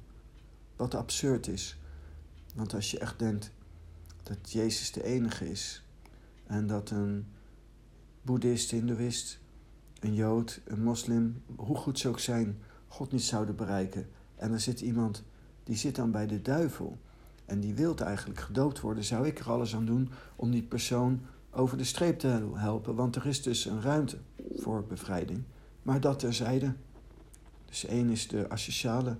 Wat 0.75 0.95
absurd 0.95 1.47
is. 1.47 1.79
Want 2.55 2.73
als 2.73 2.91
je 2.91 2.99
echt 2.99 3.19
denkt 3.19 3.51
dat 4.23 4.51
Jezus 4.51 4.91
de 4.91 5.03
enige 5.03 5.49
is 5.49 5.83
en 6.45 6.67
dat 6.67 6.89
een 6.89 7.25
boeddhist, 8.21 8.71
hindoeïst, 8.71 9.39
een 9.99 10.13
jood, 10.13 10.61
een 10.65 10.83
moslim, 10.83 11.41
hoe 11.55 11.75
goed 11.77 11.99
ze 11.99 12.07
ook 12.07 12.19
zijn, 12.19 12.59
God 12.87 13.11
niet 13.11 13.23
zouden 13.23 13.55
bereiken. 13.55 14.09
En 14.35 14.51
er 14.51 14.59
zit 14.59 14.81
iemand 14.81 15.23
die 15.63 15.75
zit 15.75 15.95
dan 15.95 16.11
bij 16.11 16.27
de 16.27 16.41
duivel 16.41 16.97
en 17.45 17.59
die 17.59 17.73
wil 17.73 17.95
eigenlijk 17.95 18.39
gedoopt 18.39 18.79
worden, 18.79 19.03
zou 19.03 19.27
ik 19.27 19.39
er 19.39 19.49
alles 19.49 19.75
aan 19.75 19.85
doen 19.85 20.09
om 20.35 20.51
die 20.51 20.63
persoon 20.63 21.21
over 21.51 21.77
de 21.77 21.83
streep 21.83 22.19
te 22.19 22.51
helpen. 22.53 22.95
Want 22.95 23.15
er 23.15 23.25
is 23.25 23.41
dus 23.41 23.65
een 23.65 23.81
ruimte 23.81 24.17
voor 24.55 24.83
bevrijding. 24.83 25.43
Maar 25.83 26.01
dat 26.01 26.19
terzijde. 26.19 26.73
Dus 27.65 27.85
één 27.85 28.09
is 28.09 28.27
de 28.27 28.49
asociale 28.49 29.17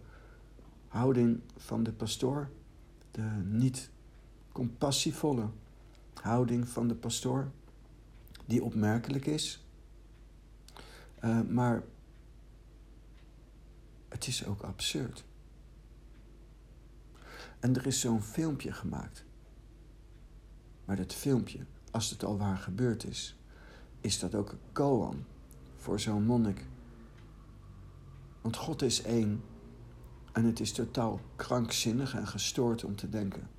houding 0.88 1.39
van 1.58 1.84
de 1.84 1.92
pastoor, 1.92 2.50
de 3.12 3.22
niet 3.46 3.89
compassievolle 4.52 5.50
houding 6.13 6.70
van 6.70 6.88
de 6.88 6.96
pastoor, 6.96 7.52
die 8.46 8.63
opmerkelijk 8.63 9.26
is. 9.26 9.65
Uh, 11.24 11.42
maar 11.42 11.84
het 14.08 14.28
is 14.28 14.46
ook 14.46 14.62
absurd. 14.62 15.24
En 17.60 17.76
er 17.76 17.88
is 17.88 18.00
zo'n 18.00 18.22
filmpje 18.22 18.72
gemaakt. 18.72 19.26
Maar 20.86 20.96
dat 20.96 21.13
filmpje, 21.13 21.65
als 21.92 22.10
het 22.10 22.24
al 22.24 22.38
waar 22.38 22.58
gebeurd 22.58 23.04
is, 23.04 23.38
is 24.02 24.20
dat 24.20 24.36
ook 24.36 24.52
een 24.52 24.60
koan 24.72 25.26
voor 25.76 26.00
zo'n 26.00 26.24
monnik. 26.24 26.66
Want 28.42 28.56
God 28.56 28.82
is 28.82 29.02
één 29.02 29.44
en 30.32 30.46
het 30.46 30.60
is 30.60 30.72
totaal 30.72 31.20
krankzinnig 31.36 32.16
en 32.16 32.28
gestoord 32.28 32.84
om 32.84 32.96
te 32.96 33.10
denken 33.10 33.50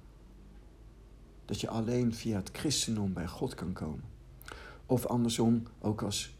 dat 1.44 1.60
je 1.60 1.68
alleen 1.68 2.14
via 2.14 2.36
het 2.36 2.50
christendom 2.52 3.12
bij 3.12 3.28
God 3.28 3.54
kan 3.54 3.72
komen. 3.72 4.04
Of 4.86 5.06
andersom, 5.06 5.62
ook 5.78 6.02
als 6.02 6.38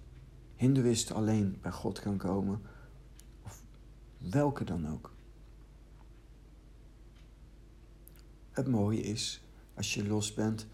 hindoeïst 0.56 1.12
alleen 1.12 1.58
bij 1.60 1.72
God 1.72 2.00
kan 2.00 2.16
komen. 2.16 2.60
Of 3.42 3.62
welke 4.18 4.64
dan 4.64 4.88
ook. 4.88 5.12
Het 8.50 8.68
mooie 8.68 9.00
is, 9.00 9.42
als 9.74 9.94
je 9.94 10.06
los 10.06 10.34
bent, 10.34 10.66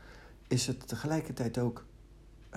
is 0.48 0.66
het 0.66 0.88
tegelijkertijd 0.88 1.58
ook 1.58 1.84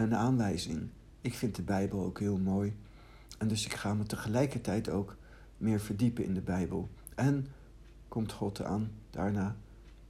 een 0.04 0.16
aanwijzing. 0.16 0.90
Ik 1.22 1.34
vind 1.34 1.56
de 1.56 1.62
Bijbel 1.62 2.04
ook 2.04 2.20
heel 2.20 2.38
mooi. 2.38 2.76
En 3.38 3.48
dus 3.48 3.66
ik 3.66 3.74
ga 3.74 3.94
me 3.94 4.04
tegelijkertijd 4.04 4.90
ook 4.90 5.18
meer 5.58 5.80
verdiepen 5.80 6.24
in 6.24 6.34
de 6.34 6.42
Bijbel. 6.42 6.90
En 7.16 7.48
komt 8.08 8.32
God 8.32 8.64
aan 8.64 8.92
daarna 9.10 9.56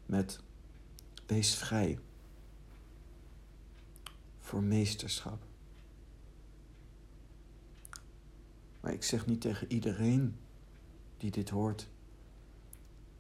met 0.06 0.40
wees 1.26 1.56
vrij 1.56 2.00
voor 4.40 4.64
meesterschap. 4.64 5.44
Maar 8.82 8.94
ik 8.94 9.04
zeg 9.04 9.26
niet 9.26 9.42
tegen 9.42 9.72
iedereen 9.72 10.36
die 11.18 11.32
dit 11.32 11.50
hoort, 11.50 11.90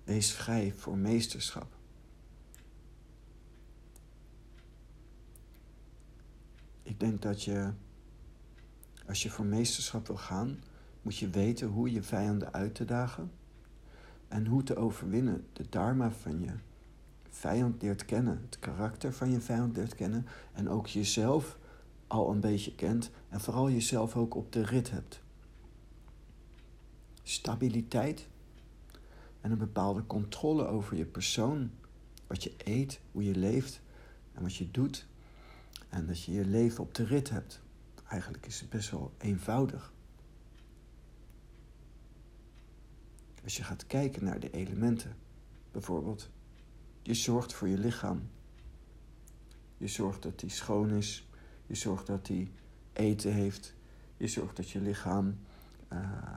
wees 0.04 0.32
vrij 0.32 0.74
voor 0.74 0.98
meesterschap. 0.98 1.79
Ik 6.90 7.00
denk 7.00 7.22
dat 7.22 7.44
je, 7.44 7.72
als 9.08 9.24
je 9.24 9.30
voor 9.30 9.46
meesterschap 9.46 10.08
wil 10.08 10.18
gaan, 10.18 10.64
moet 11.02 11.18
je 11.18 11.30
weten 11.30 11.68
hoe 11.68 11.92
je 11.92 12.04
vijanden 12.04 12.54
uit 12.54 12.76
te 12.76 12.86
dagen 12.86 13.32
en 14.28 14.46
hoe 14.46 14.64
te 14.64 14.76
overwinnen. 14.76 15.46
De 15.54 15.66
dharma 15.70 16.12
van 16.12 16.42
je 16.42 16.52
vijand 17.30 17.82
leert 17.82 18.06
kennen, 18.06 18.42
het 18.46 18.60
karakter 18.60 19.14
van 19.14 19.32
je 19.32 19.42
vijand 19.42 19.76
leert 19.76 19.96
kennen 19.96 20.26
en 20.54 20.70
ook 20.70 20.88
jezelf 20.88 21.58
al 22.08 22.32
een 22.32 22.40
beetje 22.40 22.76
kent 22.76 23.12
en 23.30 23.40
vooral 23.40 23.70
jezelf 23.70 24.16
ook 24.16 24.36
op 24.36 24.52
de 24.52 24.64
rit 24.64 24.92
hebt. 24.92 25.22
Stabiliteit 27.24 28.28
en 29.42 29.52
een 29.52 29.58
bepaalde 29.58 30.06
controle 30.08 30.66
over 30.66 30.98
je 30.98 31.06
persoon, 31.06 31.72
wat 32.28 32.44
je 32.44 32.54
eet, 32.58 33.02
hoe 33.12 33.24
je 33.24 33.36
leeft 33.36 33.82
en 34.34 34.42
wat 34.42 34.56
je 34.56 34.72
doet 34.72 35.08
en 35.90 36.06
dat 36.06 36.24
je 36.24 36.32
je 36.32 36.46
leven 36.46 36.84
op 36.84 36.94
de 36.94 37.04
rit 37.04 37.30
hebt. 37.30 37.62
Eigenlijk 38.08 38.46
is 38.46 38.60
het 38.60 38.70
best 38.70 38.92
wel 38.92 39.14
eenvoudig. 39.18 39.94
Als 43.44 43.58
je 43.58 43.64
gaat 43.64 43.88
kijken 43.88 44.24
naar 44.24 44.40
de 44.40 44.52
elementen, 44.52 45.16
bijvoorbeeld, 45.72 46.30
je 47.02 47.14
zorgt 47.14 47.54
voor 47.54 47.68
je 47.68 47.78
lichaam. 47.78 48.30
Je 49.78 49.88
zorgt 49.88 50.22
dat 50.22 50.40
die 50.40 50.50
schoon 50.50 50.90
is. 50.90 51.28
Je 51.68 51.76
zorgt 51.76 52.08
dat 52.08 52.26
die 52.26 52.52
eten 52.94 53.34
heeft. 53.34 53.74
Je 54.18 54.28
zorgt 54.28 54.56
dat 54.56 54.70
je 54.70 54.82
lichaam 54.82 55.40
uh, 55.94 56.34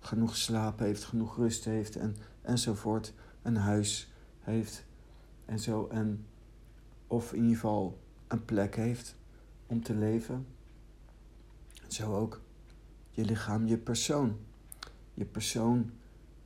genoeg 0.00 0.36
slaap 0.36 0.78
heeft, 0.78 1.04
genoeg 1.04 1.36
rust 1.36 1.64
heeft 1.64 1.96
en, 1.96 2.16
enzovoort. 2.42 3.14
Een 3.42 3.56
huis 3.56 4.12
heeft 4.40 4.84
en 5.44 5.58
zo. 5.58 5.86
En 5.88 6.26
Of 7.06 7.32
in 7.32 7.40
ieder 7.40 7.54
geval 7.54 7.98
een 8.32 8.44
plek 8.44 8.76
heeft 8.76 9.16
om 9.66 9.82
te 9.82 9.94
leven. 9.94 10.46
Zo 11.88 12.16
ook 12.16 12.40
je 13.10 13.24
lichaam, 13.24 13.66
je 13.66 13.78
persoon. 13.78 14.36
Je 15.14 15.24
persoon 15.24 15.90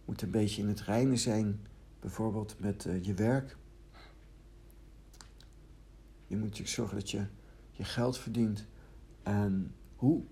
moet 0.04 0.22
een 0.22 0.30
beetje 0.30 0.62
in 0.62 0.68
het 0.68 0.80
reinen 0.80 1.18
zijn, 1.18 1.60
bijvoorbeeld 2.00 2.56
met 2.58 2.84
uh, 2.84 3.04
je 3.04 3.14
werk. 3.14 3.56
Je 6.26 6.34
moet 6.36 6.44
natuurlijk 6.44 6.74
zorgen 6.74 6.96
dat 6.96 7.10
je 7.10 7.26
je 7.70 7.84
geld 7.84 8.18
verdient. 8.18 8.66
En 9.22 9.74
hoe? 9.96 10.22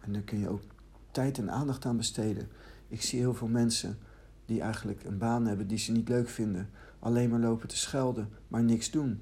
En 0.00 0.12
daar 0.12 0.22
kun 0.22 0.38
je 0.38 0.48
ook 0.48 0.62
tijd 1.10 1.38
en 1.38 1.50
aandacht 1.50 1.84
aan 1.84 1.96
besteden. 1.96 2.48
Ik 2.88 3.02
zie 3.02 3.18
heel 3.18 3.34
veel 3.34 3.48
mensen 3.48 3.98
die 4.44 4.60
eigenlijk 4.60 5.04
een 5.04 5.18
baan 5.18 5.46
hebben 5.46 5.66
die 5.66 5.78
ze 5.78 5.92
niet 5.92 6.08
leuk 6.08 6.28
vinden. 6.28 6.70
Alleen 6.98 7.30
maar 7.30 7.40
lopen 7.40 7.68
te 7.68 7.76
schelden, 7.76 8.28
maar 8.48 8.62
niks 8.62 8.90
doen. 8.90 9.20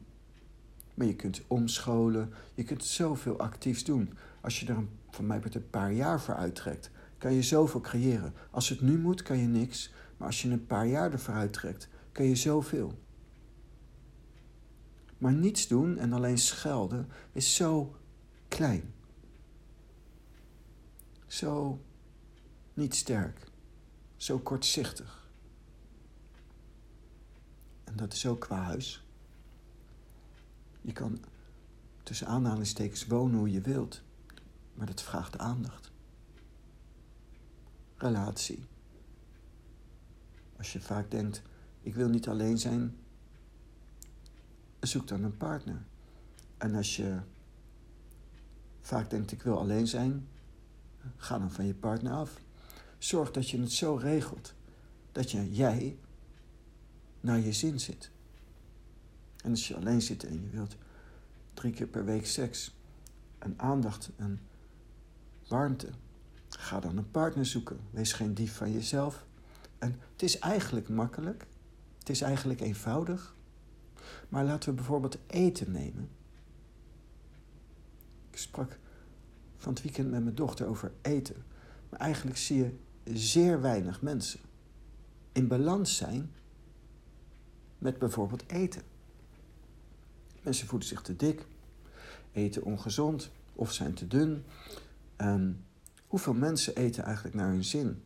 Maar 0.99 1.07
je 1.07 1.17
kunt 1.17 1.43
omscholen, 1.47 2.33
je 2.55 2.65
kunt 2.65 2.85
zoveel 2.85 3.39
actiefs 3.39 3.85
doen. 3.85 4.13
Als 4.41 4.61
je 4.61 4.67
er 4.67 4.77
een, 4.77 4.89
van 5.11 5.27
mij 5.27 5.41
een 5.51 5.71
paar 5.71 5.93
jaar 5.93 6.21
voor 6.21 6.35
uittrekt, 6.35 6.91
kan 7.19 7.33
je 7.33 7.43
zoveel 7.43 7.81
creëren. 7.81 8.33
Als 8.51 8.69
het 8.69 8.81
nu 8.81 8.99
moet, 8.99 9.23
kan 9.23 9.39
je 9.39 9.47
niks. 9.47 9.93
Maar 10.17 10.27
als 10.27 10.43
je 10.43 10.51
een 10.51 10.67
paar 10.67 10.87
jaar 10.87 11.13
ervoor 11.13 11.35
uittrekt, 11.35 11.89
kan 12.13 12.25
je 12.25 12.37
zoveel. 12.37 12.99
Maar 15.19 15.33
niets 15.33 15.67
doen 15.69 15.99
en 15.99 16.13
alleen 16.13 16.39
schelden 16.39 17.09
is 17.33 17.55
zo 17.55 17.97
klein. 18.49 18.95
Zo 21.27 21.81
niet 22.75 22.95
sterk. 22.95 23.51
Zo 24.17 24.39
kortzichtig. 24.39 25.31
En 27.85 27.97
dat 27.97 28.13
is 28.13 28.27
ook 28.27 28.41
qua 28.41 28.63
huis. 28.63 29.08
Je 30.89 30.95
kan 30.95 31.19
tussen 32.03 32.27
aanhalingstekens 32.27 33.07
wonen 33.07 33.39
hoe 33.39 33.51
je 33.51 33.61
wilt, 33.61 34.03
maar 34.75 34.87
dat 34.87 35.03
vraagt 35.03 35.39
aandacht. 35.39 35.91
Relatie. 37.97 38.65
Als 40.57 40.73
je 40.73 40.81
vaak 40.81 41.11
denkt, 41.11 41.43
ik 41.81 41.95
wil 41.95 42.09
niet 42.09 42.29
alleen 42.29 42.59
zijn, 42.59 42.97
zoek 44.81 45.09
dan 45.09 45.23
een 45.23 45.37
partner. 45.37 45.85
En 46.59 46.75
als 46.75 46.97
je 46.97 47.21
vaak 48.81 49.11
denkt, 49.11 49.33
ik 49.33 49.43
wil 49.43 49.59
alleen 49.59 49.87
zijn, 49.87 50.29
ga 51.17 51.39
dan 51.39 51.53
van 51.53 51.67
je 51.67 51.75
partner 51.75 52.13
af. 52.13 52.41
Zorg 52.99 53.31
dat 53.31 53.51
je 53.51 53.61
het 53.61 53.73
zo 53.73 53.95
regelt 53.95 54.55
dat 55.13 55.31
je, 55.31 55.53
jij 55.53 55.99
naar 57.21 57.39
je 57.39 57.53
zin 57.53 57.81
zit. 57.81 58.11
Als 59.51 59.69
je 59.69 59.77
alleen 59.77 60.03
zit 60.03 60.25
en 60.25 60.43
je 60.43 60.49
wilt 60.51 60.77
drie 61.55 61.73
keer 61.73 61.87
per 61.87 62.05
week 62.05 62.27
seks 62.27 62.75
en 63.39 63.55
aandacht 63.57 64.11
en 64.17 64.41
warmte, 65.49 65.89
ga 66.49 66.81
dan 66.81 66.97
een 66.97 67.11
partner 67.11 67.47
zoeken. 67.47 67.81
Wees 67.91 68.13
geen 68.13 68.35
dief 68.35 68.57
van 68.57 68.73
jezelf. 68.73 69.27
En 69.79 70.01
het 70.13 70.23
is 70.23 70.39
eigenlijk 70.39 70.89
makkelijk. 70.89 71.47
Het 71.99 72.09
is 72.09 72.21
eigenlijk 72.21 72.61
eenvoudig. 72.61 73.35
Maar 74.29 74.45
laten 74.45 74.69
we 74.69 74.75
bijvoorbeeld 74.75 75.19
eten 75.27 75.73
nemen. 75.73 76.09
Ik 78.31 78.39
sprak 78.39 78.79
van 79.57 79.73
het 79.73 79.83
weekend 79.83 80.11
met 80.11 80.23
mijn 80.23 80.35
dochter 80.35 80.67
over 80.67 80.93
eten. 81.03 81.45
Maar 81.89 82.01
eigenlijk 82.01 82.37
zie 82.37 82.57
je 82.57 82.77
zeer 83.15 83.61
weinig 83.61 84.03
mensen 84.03 84.41
in 85.33 85.49
balans 85.49 85.97
zijn 85.97 86.31
met 87.79 87.99
bijvoorbeeld 87.99 88.51
eten. 88.51 88.83
Mensen 90.49 90.67
voelen 90.67 90.89
zich 90.89 91.03
te 91.03 91.17
dik, 91.17 91.47
eten 92.33 92.63
ongezond 92.63 93.31
of 93.53 93.73
zijn 93.73 93.95
te 93.95 94.07
dun. 94.07 94.45
Um, 95.17 95.65
hoeveel 96.07 96.35
mensen 96.35 96.77
eten 96.77 97.05
eigenlijk 97.05 97.35
naar 97.35 97.49
hun 97.49 97.65
zin 97.65 98.03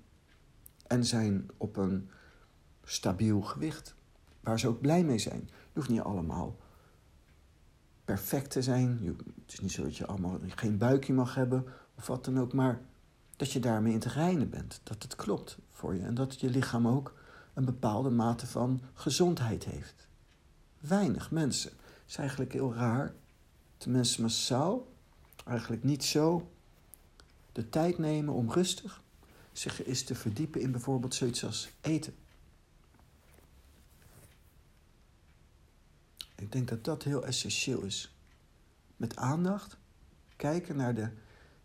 en 0.86 1.04
zijn 1.04 1.50
op 1.56 1.76
een 1.76 2.10
stabiel 2.84 3.40
gewicht 3.40 3.94
waar 4.40 4.60
ze 4.60 4.68
ook 4.68 4.80
blij 4.80 5.04
mee 5.04 5.18
zijn? 5.18 5.40
Je 5.44 5.70
hoeft 5.72 5.88
niet 5.88 6.00
allemaal 6.00 6.56
perfect 8.04 8.50
te 8.50 8.62
zijn. 8.62 9.16
het 9.42 9.52
is 9.52 9.60
niet 9.60 9.72
zo 9.72 9.82
dat 9.82 9.96
je 9.96 10.06
allemaal 10.06 10.38
geen 10.46 10.78
buikje 10.78 11.12
mag 11.12 11.34
hebben 11.34 11.64
of 11.94 12.06
wat 12.06 12.24
dan 12.24 12.38
ook, 12.38 12.52
maar 12.52 12.80
dat 13.36 13.52
je 13.52 13.60
daarmee 13.60 13.92
in 13.92 13.98
het 13.98 14.12
reinen 14.12 14.50
bent. 14.50 14.80
Dat 14.82 15.02
het 15.02 15.14
klopt 15.14 15.58
voor 15.70 15.94
je 15.94 16.02
en 16.02 16.14
dat 16.14 16.40
je 16.40 16.50
lichaam 16.50 16.88
ook 16.88 17.14
een 17.54 17.64
bepaalde 17.64 18.10
mate 18.10 18.46
van 18.46 18.80
gezondheid 18.94 19.64
heeft. 19.64 20.06
Weinig 20.78 21.30
mensen. 21.30 21.72
Is 22.12 22.18
eigenlijk 22.18 22.52
heel 22.52 22.74
raar. 22.74 23.14
Mensen 23.86 24.22
massaal 24.22 24.92
eigenlijk 25.44 25.82
niet 25.82 26.04
zo 26.04 26.50
de 27.52 27.68
tijd 27.68 27.98
nemen 27.98 28.34
om 28.34 28.50
rustig 28.50 29.02
zich 29.52 29.84
eens 29.84 30.02
te 30.02 30.14
verdiepen 30.14 30.60
in 30.60 30.70
bijvoorbeeld 30.70 31.14
zoiets 31.14 31.44
als 31.44 31.70
eten. 31.80 32.14
Ik 36.34 36.52
denk 36.52 36.68
dat 36.68 36.84
dat 36.84 37.02
heel 37.02 37.24
essentieel 37.24 37.82
is. 37.82 38.14
Met 38.96 39.16
aandacht 39.16 39.76
kijken 40.36 40.76
naar 40.76 40.94
de 40.94 41.10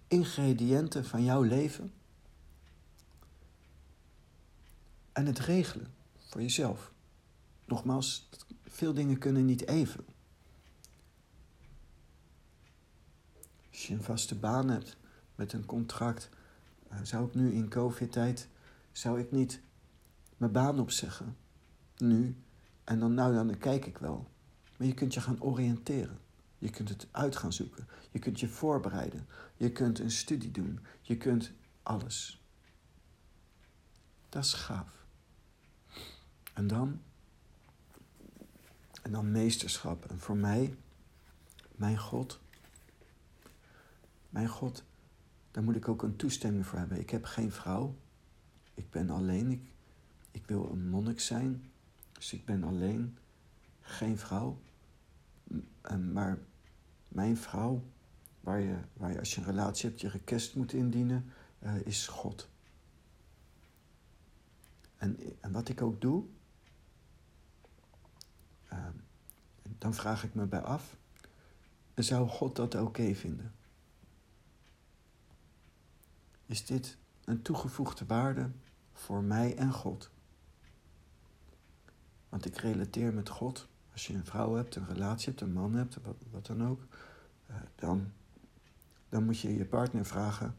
ingrediënten 0.08 1.06
van 1.06 1.24
jouw 1.24 1.42
leven 1.42 1.94
en 5.12 5.26
het 5.26 5.40
regelen 5.40 5.94
voor 6.18 6.42
jezelf. 6.42 6.92
Nogmaals, 7.66 8.30
veel 8.64 8.94
dingen 8.94 9.18
kunnen 9.18 9.46
niet 9.46 9.68
even. 9.68 10.16
Als 13.78 13.88
je 13.88 13.94
een 13.94 14.04
vaste 14.04 14.36
baan 14.36 14.70
hebt 14.70 14.98
met 15.36 15.54
een 15.54 15.66
contract, 15.66 16.30
eh, 16.90 16.98
zou 17.04 17.28
ik 17.28 17.36
nu 17.36 17.54
in 17.54 17.70
COVID-tijd, 17.70 18.50
zou 18.92 19.20
ik 19.20 19.32
niet 19.32 19.62
mijn 20.38 20.52
baan 20.52 20.80
opzeggen. 20.80 21.38
Nu. 21.98 22.36
En 22.84 23.00
dan, 23.00 23.14
nou, 23.14 23.34
dan 23.34 23.58
kijk 23.58 23.86
ik 23.86 23.98
wel. 23.98 24.30
Maar 24.78 24.88
je 24.88 24.94
kunt 24.94 25.14
je 25.14 25.22
gaan 25.22 25.42
oriënteren. 25.42 26.20
Je 26.58 26.70
kunt 26.70 26.90
het 26.90 27.08
uit 27.12 27.36
gaan 27.36 27.54
zoeken. 27.54 27.88
Je 28.12 28.20
kunt 28.20 28.40
je 28.40 28.48
voorbereiden. 28.48 29.28
Je 29.56 29.72
kunt 29.72 30.00
een 30.00 30.12
studie 30.12 30.52
doen. 30.52 30.80
Je 31.02 31.18
kunt 31.18 31.52
alles. 31.84 32.44
Dat 34.30 34.44
is 34.44 34.54
gaaf. 34.54 35.06
En 36.54 36.68
dan? 36.68 37.02
En 39.02 39.12
dan 39.12 39.32
meesterschap. 39.32 40.06
En 40.06 40.20
voor 40.20 40.38
mij, 40.38 40.78
mijn 41.76 41.98
God, 41.98 42.40
mijn 44.30 44.48
God, 44.48 44.84
daar 45.52 45.64
moet 45.64 45.76
ik 45.76 45.88
ook 45.88 46.04
een 46.04 46.16
toestemming 46.16 46.66
voor 46.66 46.80
hebben. 46.80 47.00
Ik 47.00 47.10
heb 47.10 47.26
geen 47.26 47.52
vrouw. 47.52 47.96
Ik 48.74 48.90
ben 48.90 49.10
alleen. 49.10 49.52
Ik, 49.52 49.62
ik 50.32 50.48
wil 50.48 50.70
een 50.72 50.90
monnik 50.90 51.20
zijn. 51.20 51.72
Dus 52.12 52.34
ik 52.34 52.46
ben 52.46 52.64
alleen. 52.64 53.18
Geen 53.82 54.18
vrouw. 54.18 54.60
Maar 56.12 56.38
mijn 57.08 57.38
vrouw, 57.38 57.84
waar 58.40 58.60
je, 58.60 58.78
waar 58.94 59.12
je 59.12 59.20
als 59.20 59.36
je 59.36 59.42
een 59.42 59.48
relatie 59.48 59.90
hebt 59.90 60.02
je 60.02 60.10
request 60.10 60.56
moet 60.56 60.74
indienen, 60.74 61.32
uh, 61.60 61.86
is 61.86 62.08
God. 62.08 62.50
En, 64.98 65.20
en 65.40 65.52
wat 65.52 65.70
ik 65.70 65.82
ook 65.82 66.02
doe, 66.02 66.24
uh, 68.74 68.86
dan 69.78 69.94
vraag 69.94 70.24
ik 70.24 70.34
me 70.34 70.46
bij 70.46 70.62
af, 70.62 70.98
zou 71.96 72.28
God 72.28 72.56
dat 72.56 72.76
oké 72.76 73.16
vinden? 73.16 73.57
Is 76.48 76.66
dit 76.66 76.98
een 77.26 77.42
toegevoegde 77.42 78.06
waarde 78.06 78.50
voor 78.94 79.24
mij 79.24 79.56
en 79.56 79.74
God? 79.74 80.10
Want 82.30 82.46
ik 82.46 82.58
relateer 82.58 83.14
met 83.14 83.30
God 83.30 83.68
als 83.92 84.08
je 84.08 84.14
een 84.14 84.26
vrouw 84.26 84.56
hebt, 84.56 84.76
een 84.76 84.88
relatie 84.88 85.30
hebt, 85.30 85.42
een 85.42 85.54
man 85.54 85.74
hebt, 85.74 85.98
wat, 86.32 86.46
dan 86.46 86.68
ook, 86.68 86.82
uh, 87.50 87.56
dan, 87.76 88.12
dan 89.10 89.26
moet 89.26 89.40
je 89.40 89.58
je 89.58 89.66
partner 89.66 90.06
vragen. 90.06 90.56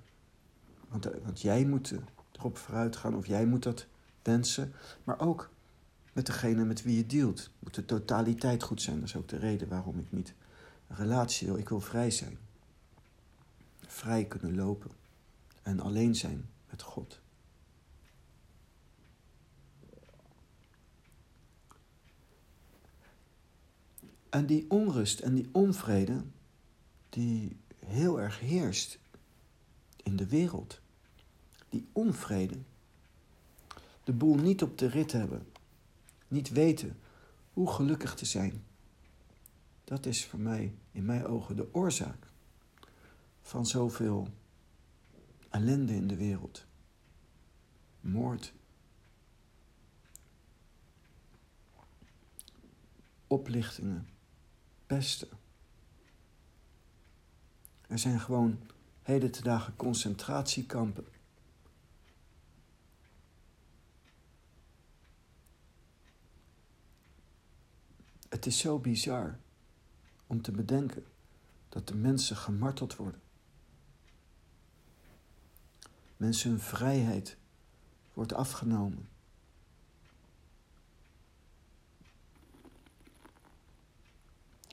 Want, 0.89 1.07
uh, 1.07 1.13
want 1.25 1.41
jij 1.41 1.65
moet 1.65 1.95
erop 2.33 2.59
vooruit 2.59 2.97
gaan 2.97 3.17
of 3.17 3.27
jij 3.27 3.47
moet 3.47 3.63
dat 3.63 3.87
wensen. 4.23 4.73
Maar 5.05 5.21
ook 5.21 5.51
met 6.13 6.27
degene 6.27 6.65
met 6.65 6.83
wie 6.83 6.97
je 6.97 7.07
dealt. 7.07 7.51
Moet 7.59 7.75
de 7.75 7.85
totaliteit 7.85 8.63
goed 8.63 8.83
zijn. 8.83 9.01
Dat 9.01 9.09
is 9.09 9.17
ook 9.17 9.29
de 9.29 9.39
reden 9.39 9.69
waarom 9.69 9.99
ik 9.99 10.13
niet 10.13 10.35
een 10.89 10.97
relatie 10.97 11.47
wil. 11.47 11.57
Ik 11.57 11.69
wil 11.69 11.81
vrij 11.81 12.11
zijn. 12.11 12.39
Vrij 13.87 14.25
kunnen 14.25 14.55
lopen. 14.55 14.91
En 15.69 15.81
alleen 15.81 16.15
zijn 16.15 16.49
met 16.71 16.83
God. 16.83 17.21
En 24.29 24.47
die 24.47 24.71
onrust 24.71 25.21
en 25.21 25.35
die 25.35 25.49
onvrede, 25.53 26.23
die 27.09 27.57
heel 27.87 28.21
erg 28.21 28.41
heerst 28.41 28.99
in 29.97 30.17
de 30.17 30.27
wereld. 30.27 30.81
Die 31.69 31.87
onvrede. 31.93 32.59
De 34.05 34.13
boel 34.13 34.35
niet 34.35 34.63
op 34.63 34.79
de 34.79 34.87
rit 34.87 35.13
hebben. 35.13 35.47
Niet 36.29 36.49
weten 36.49 36.99
hoe 37.53 37.71
gelukkig 37.71 38.15
te 38.15 38.25
zijn. 38.25 38.65
Dat 39.85 40.07
is 40.07 40.27
voor 40.27 40.41
mij, 40.41 40.75
in 40.93 41.05
mijn 41.05 41.27
ogen, 41.27 41.57
de 41.57 41.75
oorzaak 41.75 42.27
van 43.43 43.67
zoveel 43.67 44.29
ellende 45.51 45.95
in 45.95 46.07
de 46.07 46.17
wereld. 46.17 46.67
Moord. 48.01 48.53
Oplichtingen. 53.27 54.09
Pesten. 54.87 55.29
Er 57.87 57.99
zijn 57.99 58.21
gewoon 58.21 58.59
heden 59.03 59.31
te 59.31 59.43
dagen 59.43 59.77
concentratiekampen. 59.77 61.07
Het 68.29 68.47
is 68.47 68.59
zo 68.59 68.79
bizar 68.79 69.39
om 70.27 70.43
te 70.43 70.51
bedenken 70.51 71.05
dat 71.69 71.89
de 71.89 71.95
mensen 71.95 72.37
gemarteld 72.37 72.97
worden. 72.97 73.21
Mensen 76.19 76.51
hun 76.51 76.61
vrijheid 76.61 77.37
wordt 78.13 78.33
afgenomen. 78.33 79.09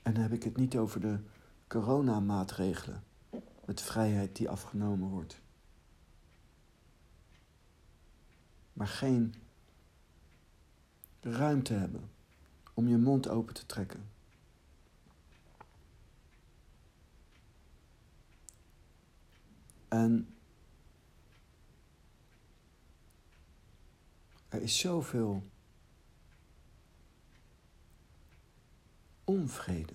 En 0.04 0.14
dan 0.14 0.22
heb 0.22 0.32
ik 0.32 0.44
het 0.44 0.58
niet 0.58 0.78
over 0.78 1.02
de 1.02 1.20
coronamaatregelen 1.68 3.04
met 3.66 3.82
vrijheid 3.82 4.36
die 4.36 4.50
afgenomen 4.50 5.10
wordt. 5.10 5.42
Maar 8.74 8.88
geen 8.88 9.36
ruimte 11.22 11.74
hebben 11.74 12.10
om 12.74 12.88
je 12.88 12.98
mond 12.98 13.28
open 13.28 13.54
te 13.54 13.66
trekken. 13.66 14.10
En 19.88 20.35
er 24.56 24.62
is 24.62 24.80
zoveel 24.80 25.44
onvrede, 29.24 29.94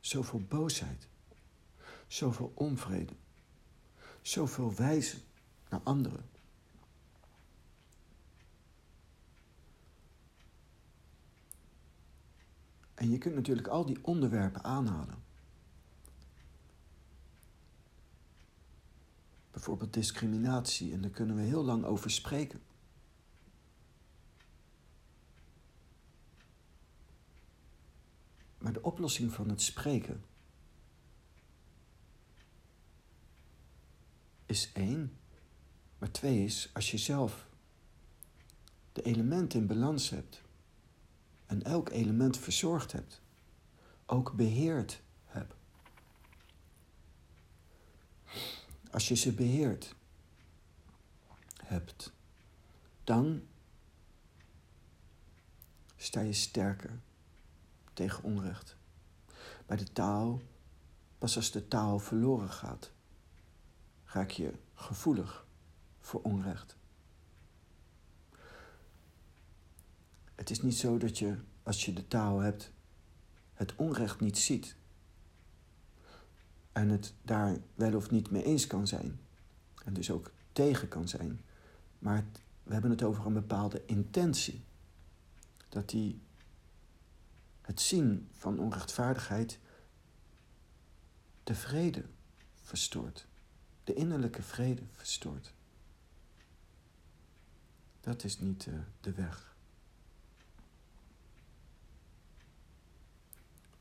zoveel 0.00 0.40
boosheid, 0.40 1.08
zoveel 2.06 2.52
onvrede, 2.54 3.12
zoveel 4.22 4.74
wijzen 4.74 5.20
naar 5.68 5.80
anderen. 5.80 6.28
En 12.94 13.10
je 13.10 13.18
kunt 13.18 13.34
natuurlijk 13.34 13.68
al 13.68 13.86
die 13.86 13.98
onderwerpen 14.02 14.64
aanhalen. 14.64 15.22
Bijvoorbeeld 19.50 19.92
discriminatie, 19.92 20.92
en 20.92 21.00
daar 21.00 21.10
kunnen 21.10 21.36
we 21.36 21.42
heel 21.42 21.64
lang 21.64 21.84
over 21.84 22.10
spreken. 22.10 22.69
Maar 28.70 28.80
de 28.80 28.88
oplossing 28.88 29.32
van 29.32 29.48
het 29.48 29.62
spreken 29.62 30.24
is 34.46 34.72
één. 34.72 35.18
Maar 35.98 36.10
twee 36.10 36.44
is 36.44 36.70
als 36.72 36.90
je 36.90 36.98
zelf 36.98 37.46
de 38.92 39.02
elementen 39.02 39.60
in 39.60 39.66
balans 39.66 40.10
hebt 40.10 40.42
en 41.46 41.62
elk 41.62 41.88
element 41.88 42.38
verzorgd 42.38 42.92
hebt, 42.92 43.20
ook 44.06 44.32
beheerd 44.32 45.00
hebt. 45.24 45.54
Als 48.90 49.08
je 49.08 49.14
ze 49.14 49.32
beheerd 49.32 49.94
hebt, 51.64 52.12
dan 53.04 53.42
sta 55.96 56.20
je 56.20 56.32
sterker 56.32 57.00
tegen 58.00 58.24
onrecht. 58.24 58.76
Bij 59.66 59.76
de 59.76 59.92
taal, 59.92 60.40
pas 61.18 61.36
als 61.36 61.50
de 61.50 61.68
taal 61.68 61.98
verloren 61.98 62.50
gaat, 62.50 62.90
raak 64.04 64.30
je 64.30 64.52
gevoelig 64.74 65.46
voor 66.00 66.20
onrecht. 66.22 66.76
Het 70.34 70.50
is 70.50 70.62
niet 70.62 70.76
zo 70.76 70.98
dat 70.98 71.18
je, 71.18 71.36
als 71.62 71.84
je 71.84 71.92
de 71.92 72.08
taal 72.08 72.38
hebt, 72.38 72.72
het 73.54 73.74
onrecht 73.76 74.20
niet 74.20 74.38
ziet. 74.38 74.76
En 76.72 76.88
het 76.88 77.14
daar 77.22 77.56
wel 77.74 77.94
of 77.94 78.10
niet 78.10 78.30
mee 78.30 78.44
eens 78.44 78.66
kan 78.66 78.86
zijn. 78.86 79.20
En 79.84 79.94
dus 79.94 80.10
ook 80.10 80.30
tegen 80.52 80.88
kan 80.88 81.08
zijn. 81.08 81.40
Maar 81.98 82.24
we 82.62 82.72
hebben 82.72 82.90
het 82.90 83.02
over 83.02 83.26
een 83.26 83.32
bepaalde 83.32 83.82
intentie. 83.86 84.64
Dat 85.68 85.88
die 85.88 86.20
het 87.70 87.80
zien 87.80 88.28
van 88.32 88.58
onrechtvaardigheid 88.58 89.58
de 91.44 91.54
vrede 91.54 92.04
verstoort. 92.62 93.26
De 93.84 93.94
innerlijke 93.94 94.42
vrede 94.42 94.82
verstoort. 94.92 95.52
Dat 98.00 98.24
is 98.24 98.38
niet 98.38 98.64
de, 98.64 98.82
de 99.00 99.12
weg. 99.12 99.56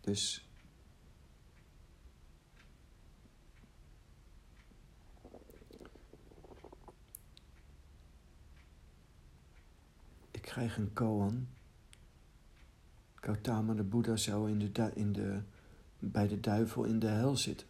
Dus 0.02 0.48
ik 10.32 10.42
krijg 10.42 10.78
een 10.78 10.94
koan 10.94 11.48
Gautama 13.22 13.74
de 13.74 13.84
Boeddha 13.84 14.16
zou 14.16 14.50
in 14.50 14.60
de, 14.60 14.92
in 14.94 15.14
de, 15.14 15.42
bij 16.00 16.28
de 16.28 16.40
duivel 16.40 16.84
in 16.84 17.00
de 17.00 17.08
hel 17.08 17.38
zitten. 17.38 17.68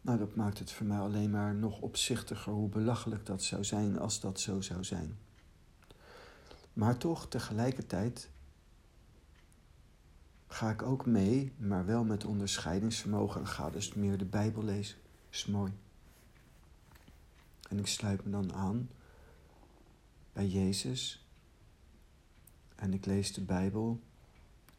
Nou, 0.00 0.18
dat 0.18 0.34
maakt 0.34 0.58
het 0.58 0.72
voor 0.72 0.86
mij 0.86 0.98
alleen 0.98 1.30
maar 1.30 1.54
nog 1.54 1.80
opzichtiger 1.80 2.52
hoe 2.52 2.68
belachelijk 2.68 3.26
dat 3.26 3.42
zou 3.42 3.64
zijn 3.64 3.98
als 3.98 4.20
dat 4.20 4.40
zo 4.40 4.60
zou 4.60 4.84
zijn. 4.84 5.18
Maar 6.72 6.96
toch, 6.96 7.28
tegelijkertijd 7.28 8.30
ga 10.46 10.70
ik 10.70 10.82
ook 10.82 11.06
mee, 11.06 11.52
maar 11.56 11.86
wel 11.86 12.04
met 12.04 12.24
onderscheidingsvermogen 12.24 13.40
en 13.40 13.46
ga 13.46 13.70
dus 13.70 13.94
meer 13.94 14.18
de 14.18 14.24
Bijbel 14.24 14.64
lezen. 14.64 14.98
Is 15.30 15.46
mooi. 15.46 15.72
En 17.68 17.78
ik 17.78 17.86
sluit 17.86 18.24
me 18.24 18.30
dan 18.30 18.52
aan 18.52 18.88
bij 20.32 20.46
Jezus 20.46 21.27
en 22.78 22.94
ik 22.94 23.06
lees 23.06 23.32
de 23.32 23.40
Bijbel 23.40 24.00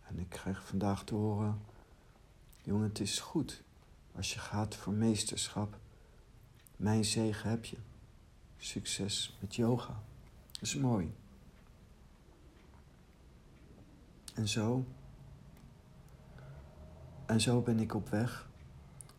en 0.07 0.19
ik 0.19 0.29
krijg 0.29 0.67
vandaag 0.67 1.03
te 1.03 1.15
horen: 1.15 1.61
jongen, 2.61 2.87
het 2.87 2.99
is 2.99 3.19
goed 3.19 3.63
als 4.15 4.33
je 4.33 4.39
gaat 4.39 4.75
voor 4.75 4.93
meesterschap. 4.93 5.77
Mijn 6.75 7.05
zegen 7.05 7.49
heb 7.49 7.65
je. 7.65 7.77
Succes 8.57 9.37
met 9.39 9.55
yoga. 9.55 10.01
Dat 10.51 10.61
is 10.61 10.75
mooi. 10.75 11.13
En 14.33 14.47
zo. 14.47 14.85
En 17.25 17.41
zo 17.41 17.61
ben 17.61 17.79
ik 17.79 17.93
op 17.93 18.09
weg 18.09 18.49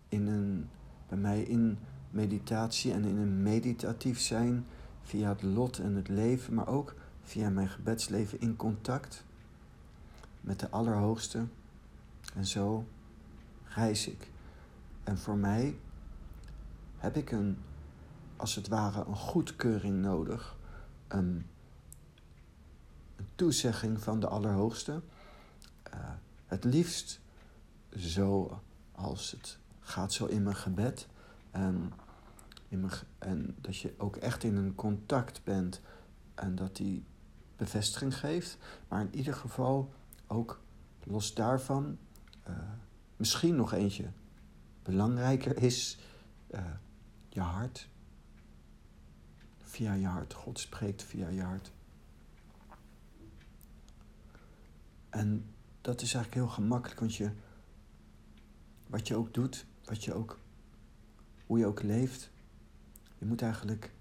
in 0.08 0.26
een, 0.26 0.68
bij 1.08 1.18
mij 1.18 1.42
in 1.42 1.78
meditatie 2.10 2.92
en 2.92 3.04
in 3.04 3.16
een 3.16 3.42
meditatief 3.42 4.20
zijn 4.20 4.66
via 5.02 5.28
het 5.28 5.42
lot 5.42 5.78
en 5.78 5.94
het 5.94 6.08
leven, 6.08 6.54
maar 6.54 6.68
ook 6.68 6.94
via 7.22 7.50
mijn 7.50 7.68
gebedsleven 7.68 8.40
in 8.40 8.56
contact 8.56 9.24
met 10.40 10.60
de 10.60 10.70
Allerhoogste. 10.70 11.46
En 12.34 12.46
zo 12.46 12.86
reis 13.64 14.06
ik. 14.06 14.30
En 15.04 15.18
voor 15.18 15.36
mij 15.36 15.78
heb 16.96 17.16
ik 17.16 17.30
een, 17.30 17.58
als 18.36 18.54
het 18.54 18.68
ware, 18.68 19.04
een 19.04 19.16
goedkeuring 19.16 20.02
nodig. 20.02 20.56
Een, 21.08 21.46
een 23.16 23.28
toezegging 23.34 24.00
van 24.00 24.20
de 24.20 24.28
Allerhoogste. 24.28 25.02
Uh, 25.94 26.00
het 26.46 26.64
liefst 26.64 27.20
zo 27.96 28.60
als 28.92 29.30
het 29.30 29.58
gaat 29.80 30.12
zo 30.12 30.26
in 30.26 30.42
mijn 30.42 30.56
gebed. 30.56 31.08
En, 31.50 31.92
in 32.68 32.80
mijn, 32.80 32.92
en 33.18 33.56
dat 33.60 33.76
je 33.76 33.94
ook 33.98 34.16
echt 34.16 34.44
in 34.44 34.56
een 34.56 34.74
contact 34.74 35.44
bent. 35.44 35.80
En 36.34 36.54
dat 36.54 36.76
die 36.76 37.04
bevestiging 37.60 38.18
geeft. 38.18 38.58
Maar 38.88 39.00
in 39.00 39.14
ieder 39.14 39.34
geval 39.34 39.94
ook 40.26 40.60
los 41.04 41.34
daarvan 41.34 41.98
uh, 42.48 42.54
misschien 43.16 43.56
nog 43.56 43.72
eentje 43.72 44.10
belangrijker 44.82 45.62
is 45.62 45.98
uh, 46.50 46.60
je 47.28 47.40
hart. 47.40 47.88
Via 49.58 49.92
je 49.92 50.06
hart. 50.06 50.34
God 50.34 50.58
spreekt 50.58 51.02
via 51.02 51.28
je 51.28 51.42
hart. 51.42 51.72
En 55.08 55.54
dat 55.80 56.02
is 56.02 56.14
eigenlijk 56.14 56.34
heel 56.34 56.54
gemakkelijk, 56.54 57.00
want 57.00 57.14
je, 57.14 57.30
wat 58.86 59.08
je 59.08 59.16
ook 59.16 59.34
doet, 59.34 59.66
wat 59.84 60.04
je 60.04 60.14
ook, 60.14 60.38
hoe 61.46 61.58
je 61.58 61.66
ook 61.66 61.82
leeft, 61.82 62.30
je 63.18 63.26
moet 63.26 63.42
eigenlijk 63.42 63.92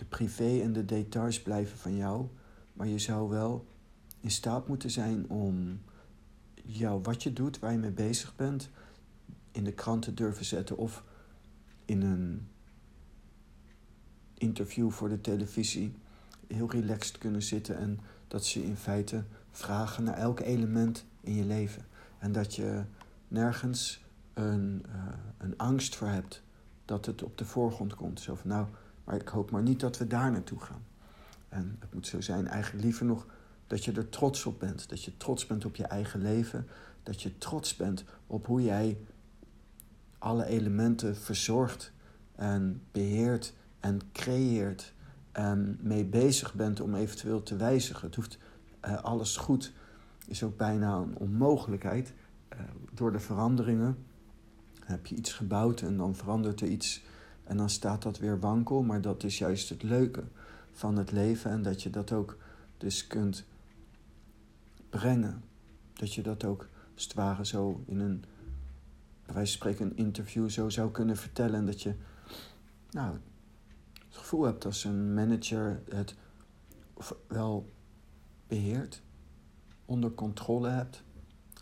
de 0.00 0.06
privé 0.06 0.60
en 0.60 0.72
de 0.72 0.84
details 0.84 1.42
blijven 1.42 1.78
van 1.78 1.96
jou, 1.96 2.26
maar 2.72 2.86
je 2.86 2.98
zou 2.98 3.28
wel 3.28 3.66
in 4.20 4.30
staat 4.30 4.68
moeten 4.68 4.90
zijn 4.90 5.28
om 5.28 5.80
jou 6.54 7.02
wat 7.02 7.22
je 7.22 7.32
doet, 7.32 7.58
waar 7.58 7.72
je 7.72 7.78
mee 7.78 7.90
bezig 7.90 8.36
bent, 8.36 8.70
in 9.52 9.64
de 9.64 9.72
krant 9.72 10.02
te 10.02 10.14
durven 10.14 10.44
zetten 10.44 10.76
of 10.76 11.04
in 11.84 12.02
een 12.02 12.48
interview 14.34 14.90
voor 14.90 15.08
de 15.08 15.20
televisie 15.20 15.94
heel 16.46 16.70
relaxed 16.70 17.18
kunnen 17.18 17.42
zitten 17.42 17.78
en 17.78 18.00
dat 18.28 18.44
ze 18.44 18.64
in 18.64 18.76
feite 18.76 19.24
vragen 19.50 20.04
naar 20.04 20.16
elk 20.16 20.40
element 20.40 21.04
in 21.20 21.34
je 21.34 21.44
leven. 21.44 21.84
En 22.18 22.32
dat 22.32 22.54
je 22.54 22.82
nergens 23.28 24.04
een, 24.34 24.84
uh, 24.86 25.02
een 25.38 25.56
angst 25.56 25.96
voor 25.96 26.08
hebt 26.08 26.42
dat 26.84 27.06
het 27.06 27.22
op 27.22 27.38
de 27.38 27.44
voorgrond 27.44 27.94
komt. 27.94 28.20
Zo 28.20 28.34
van 28.34 28.48
nou, 28.48 28.66
maar 29.10 29.20
ik 29.20 29.28
hoop 29.28 29.50
maar 29.50 29.62
niet 29.62 29.80
dat 29.80 29.98
we 29.98 30.06
daar 30.06 30.30
naartoe 30.30 30.60
gaan. 30.60 30.82
En 31.48 31.76
het 31.78 31.94
moet 31.94 32.06
zo 32.06 32.20
zijn, 32.20 32.48
eigenlijk 32.48 32.84
liever 32.84 33.06
nog 33.06 33.26
dat 33.66 33.84
je 33.84 33.92
er 33.92 34.08
trots 34.08 34.46
op 34.46 34.58
bent. 34.58 34.88
Dat 34.88 35.04
je 35.04 35.16
trots 35.16 35.46
bent 35.46 35.64
op 35.64 35.76
je 35.76 35.84
eigen 35.84 36.22
leven. 36.22 36.66
Dat 37.02 37.22
je 37.22 37.38
trots 37.38 37.76
bent 37.76 38.04
op 38.26 38.46
hoe 38.46 38.62
jij 38.62 38.98
alle 40.18 40.46
elementen 40.46 41.16
verzorgt 41.16 41.92
en 42.34 42.82
beheert 42.92 43.52
en 43.80 44.00
creëert. 44.12 44.92
En 45.32 45.78
mee 45.80 46.04
bezig 46.04 46.54
bent 46.54 46.80
om 46.80 46.94
eventueel 46.94 47.42
te 47.42 47.56
wijzigen. 47.56 48.06
Het 48.06 48.16
hoeft 48.16 48.38
uh, 48.84 49.02
alles 49.02 49.36
goed, 49.36 49.72
is 50.26 50.42
ook 50.42 50.56
bijna 50.56 50.96
een 50.96 51.16
onmogelijkheid. 51.16 52.12
Uh, 52.52 52.60
door 52.92 53.12
de 53.12 53.20
veranderingen 53.20 53.96
heb 54.84 55.06
je 55.06 55.14
iets 55.14 55.32
gebouwd 55.32 55.80
en 55.80 55.96
dan 55.96 56.14
verandert 56.14 56.60
er 56.60 56.68
iets. 56.68 57.02
En 57.50 57.56
dan 57.56 57.70
staat 57.70 58.02
dat 58.02 58.18
weer 58.18 58.40
wankel. 58.40 58.82
Maar 58.82 59.00
dat 59.00 59.22
is 59.22 59.38
juist 59.38 59.68
het 59.68 59.82
leuke 59.82 60.24
van 60.72 60.96
het 60.96 61.12
leven. 61.12 61.50
En 61.50 61.62
dat 61.62 61.82
je 61.82 61.90
dat 61.90 62.12
ook 62.12 62.36
dus 62.78 63.06
kunt 63.06 63.44
brengen. 64.90 65.42
Dat 65.92 66.14
je 66.14 66.22
dat 66.22 66.44
ook 66.44 66.68
als 66.94 67.04
het 67.04 67.14
ware 67.14 67.46
zo 67.46 67.82
in 67.86 68.00
een, 68.00 68.24
van 69.26 69.46
spreken, 69.46 69.86
een 69.86 69.96
interview 69.96 70.50
zo 70.50 70.68
zou 70.68 70.90
kunnen 70.90 71.16
vertellen. 71.16 71.54
En 71.54 71.66
dat 71.66 71.82
je 71.82 71.94
nou, 72.90 73.16
het 74.08 74.16
gevoel 74.16 74.42
hebt 74.42 74.64
als 74.64 74.84
een 74.84 75.14
manager 75.14 75.82
het 75.88 76.14
wel 77.26 77.72
beheert, 78.46 79.02
onder 79.84 80.10
controle 80.10 80.68
hebt 80.68 81.02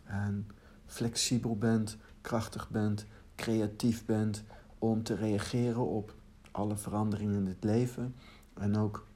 en 0.05 0.49
flexibel 0.87 1.57
bent, 1.57 1.97
krachtig 2.21 2.71
bent, 2.71 3.07
creatief 3.35 4.05
bent 4.05 4.45
om 4.79 5.03
te 5.03 5.15
reageren 5.15 5.87
op 5.87 6.15
alle 6.51 6.77
veranderingen 6.77 7.41
in 7.41 7.47
het 7.47 7.65
leven 7.65 8.15
en 8.55 8.77
ook 8.77 9.07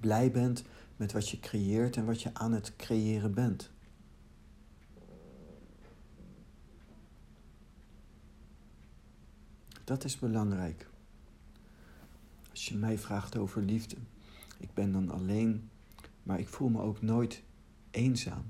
blij 0.00 0.30
bent 0.30 0.64
met 0.96 1.12
wat 1.12 1.28
je 1.28 1.40
creëert 1.40 1.96
en 1.96 2.04
wat 2.04 2.22
je 2.22 2.34
aan 2.34 2.52
het 2.52 2.76
creëren 2.76 3.34
bent. 3.34 3.72
Dat 9.84 10.04
is 10.04 10.18
belangrijk. 10.18 10.88
Als 12.50 12.68
je 12.68 12.76
mij 12.76 12.98
vraagt 12.98 13.36
over 13.36 13.62
liefde, 13.62 13.96
ik 14.58 14.74
ben 14.74 14.92
dan 14.92 15.10
alleen, 15.10 15.70
maar 16.22 16.38
ik 16.38 16.48
voel 16.48 16.68
me 16.68 16.80
ook 16.80 17.02
nooit 17.02 17.42
eenzaam. 17.90 18.44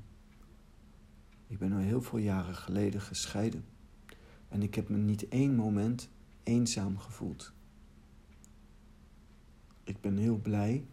Ik 1.46 1.58
ben 1.58 1.72
al 1.72 1.78
heel 1.78 2.02
veel 2.02 2.18
jaren 2.18 2.54
geleden 2.54 3.00
gescheiden 3.00 3.64
en 4.54 4.62
ik 4.62 4.74
heb 4.74 4.88
me 4.88 4.96
niet 4.96 5.28
één 5.28 5.54
moment 5.54 6.08
eenzaam 6.42 6.98
gevoeld. 6.98 7.52
Ik 9.84 10.00
ben 10.00 10.16
heel 10.16 10.36
blij 10.36 10.84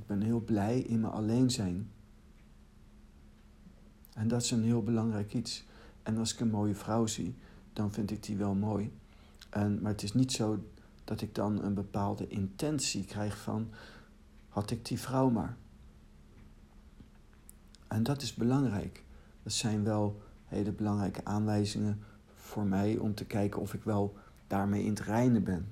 ik 0.00 0.06
ben 0.06 0.22
heel 0.22 0.40
blij 0.40 0.80
in 0.80 1.00
mijn 1.00 1.12
alleen 1.12 1.50
zijn. 1.50 1.90
En 4.14 4.28
dat 4.28 4.42
is 4.42 4.50
een 4.50 4.62
heel 4.62 4.82
belangrijk 4.82 5.34
iets. 5.34 5.64
En 6.02 6.18
als 6.18 6.32
ik 6.32 6.40
een 6.40 6.50
mooie 6.50 6.74
vrouw 6.74 7.06
zie, 7.06 7.34
dan 7.72 7.92
vind 7.92 8.10
ik 8.10 8.22
die 8.22 8.36
wel 8.36 8.54
mooi. 8.54 8.92
En, 9.50 9.80
maar 9.82 9.90
het 9.90 10.02
is 10.02 10.12
niet 10.12 10.32
zo 10.32 10.64
dat 11.04 11.20
ik 11.20 11.34
dan 11.34 11.62
een 11.62 11.74
bepaalde 11.74 12.28
intentie 12.28 13.04
krijg 13.04 13.38
van, 13.38 13.68
had 14.48 14.70
ik 14.70 14.84
die 14.84 15.00
vrouw 15.00 15.30
maar. 15.30 15.56
En 17.88 18.02
dat 18.02 18.22
is 18.22 18.34
belangrijk. 18.34 19.04
Dat 19.42 19.52
zijn 19.52 19.84
wel 19.84 20.22
hele 20.44 20.72
belangrijke 20.72 21.24
aanwijzingen 21.24 22.02
voor 22.50 22.66
mij 22.66 22.98
om 22.98 23.14
te 23.14 23.24
kijken 23.24 23.60
of 23.60 23.74
ik 23.74 23.82
wel 23.82 24.16
daarmee 24.46 24.82
in 24.82 24.90
het 24.90 25.00
reinen 25.00 25.44
ben. 25.44 25.68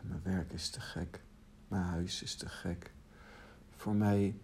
Mijn 0.00 0.22
werk 0.22 0.52
is 0.52 0.70
te 0.70 0.80
gek. 0.80 1.22
Mijn 1.68 1.82
huis 1.82 2.22
is 2.22 2.34
te 2.34 2.48
gek. 2.48 2.92
Voor 3.70 3.94
mij 3.94 4.36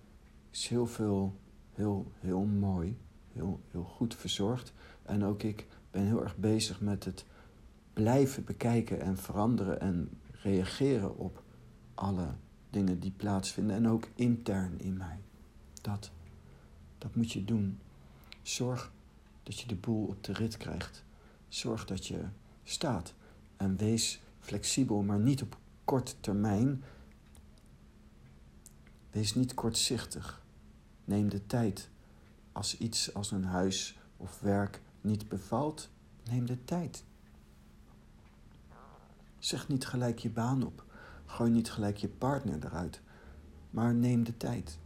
is 0.50 0.68
heel 0.68 0.86
veel 0.86 1.36
heel, 1.78 2.12
heel 2.18 2.44
mooi. 2.44 2.98
Heel, 3.32 3.60
heel 3.70 3.84
goed 3.84 4.14
verzorgd. 4.14 4.72
En 5.02 5.24
ook 5.24 5.42
ik 5.42 5.66
ben 5.90 6.04
heel 6.04 6.22
erg 6.22 6.36
bezig 6.36 6.80
met 6.80 7.04
het 7.04 7.24
blijven 7.92 8.44
bekijken 8.44 9.00
en 9.00 9.16
veranderen 9.16 9.80
en 9.80 10.10
reageren 10.42 11.16
op 11.16 11.42
alle 11.94 12.34
dingen 12.70 13.00
die 13.00 13.12
plaatsvinden. 13.16 13.76
En 13.76 13.88
ook 13.88 14.08
intern 14.14 14.80
in 14.80 14.96
mij. 14.96 15.18
Dat, 15.82 16.10
dat 16.98 17.14
moet 17.14 17.32
je 17.32 17.44
doen. 17.44 17.78
Zorg 18.48 18.92
dat 19.42 19.60
je 19.60 19.66
de 19.66 19.74
boel 19.74 20.06
op 20.06 20.24
de 20.24 20.32
rit 20.32 20.56
krijgt. 20.56 21.04
Zorg 21.48 21.84
dat 21.84 22.06
je 22.06 22.24
staat. 22.64 23.14
En 23.56 23.76
wees 23.76 24.20
flexibel, 24.40 25.02
maar 25.02 25.18
niet 25.18 25.42
op 25.42 25.58
korte 25.84 26.14
termijn. 26.20 26.82
Wees 29.10 29.34
niet 29.34 29.54
kortzichtig. 29.54 30.42
Neem 31.04 31.28
de 31.28 31.46
tijd. 31.46 31.88
Als 32.52 32.78
iets 32.78 33.14
als 33.14 33.30
een 33.30 33.44
huis 33.44 33.98
of 34.16 34.40
werk 34.40 34.80
niet 35.00 35.28
bevalt, 35.28 35.88
neem 36.30 36.46
de 36.46 36.64
tijd. 36.64 37.04
Zeg 39.38 39.68
niet 39.68 39.86
gelijk 39.86 40.18
je 40.18 40.30
baan 40.30 40.66
op. 40.66 40.84
Gooi 41.26 41.50
niet 41.50 41.70
gelijk 41.70 41.96
je 41.96 42.08
partner 42.08 42.64
eruit. 42.64 43.00
Maar 43.70 43.94
neem 43.94 44.24
de 44.24 44.36
tijd. 44.36 44.78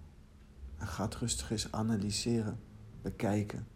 En 0.76 0.86
ga 0.86 1.04
het 1.04 1.14
rustig 1.14 1.50
eens 1.50 1.72
analyseren, 1.72 2.58
bekijken. 3.02 3.66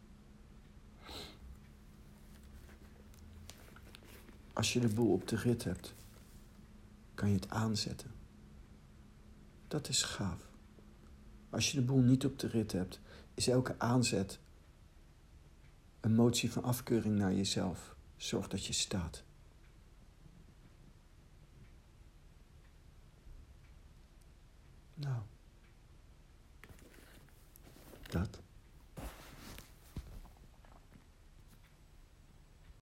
Als 4.52 4.72
je 4.72 4.80
de 4.80 4.88
boel 4.88 5.12
op 5.12 5.28
de 5.28 5.36
rit 5.36 5.64
hebt, 5.64 5.94
kan 7.14 7.28
je 7.28 7.34
het 7.34 7.50
aanzetten. 7.50 8.10
Dat 9.68 9.88
is 9.88 10.02
gaaf. 10.02 10.48
Als 11.50 11.70
je 11.70 11.78
de 11.78 11.84
boel 11.84 12.00
niet 12.00 12.24
op 12.24 12.38
de 12.38 12.46
rit 12.46 12.72
hebt, 12.72 13.00
is 13.34 13.48
elke 13.48 13.74
aanzet 13.78 14.38
een 16.00 16.14
motie 16.14 16.52
van 16.52 16.62
afkeuring 16.62 17.18
naar 17.18 17.34
jezelf. 17.34 17.96
Zorg 18.16 18.48
dat 18.48 18.66
je 18.66 18.72
staat. 18.72 19.22
Nou, 24.94 25.22
dat. 28.08 28.40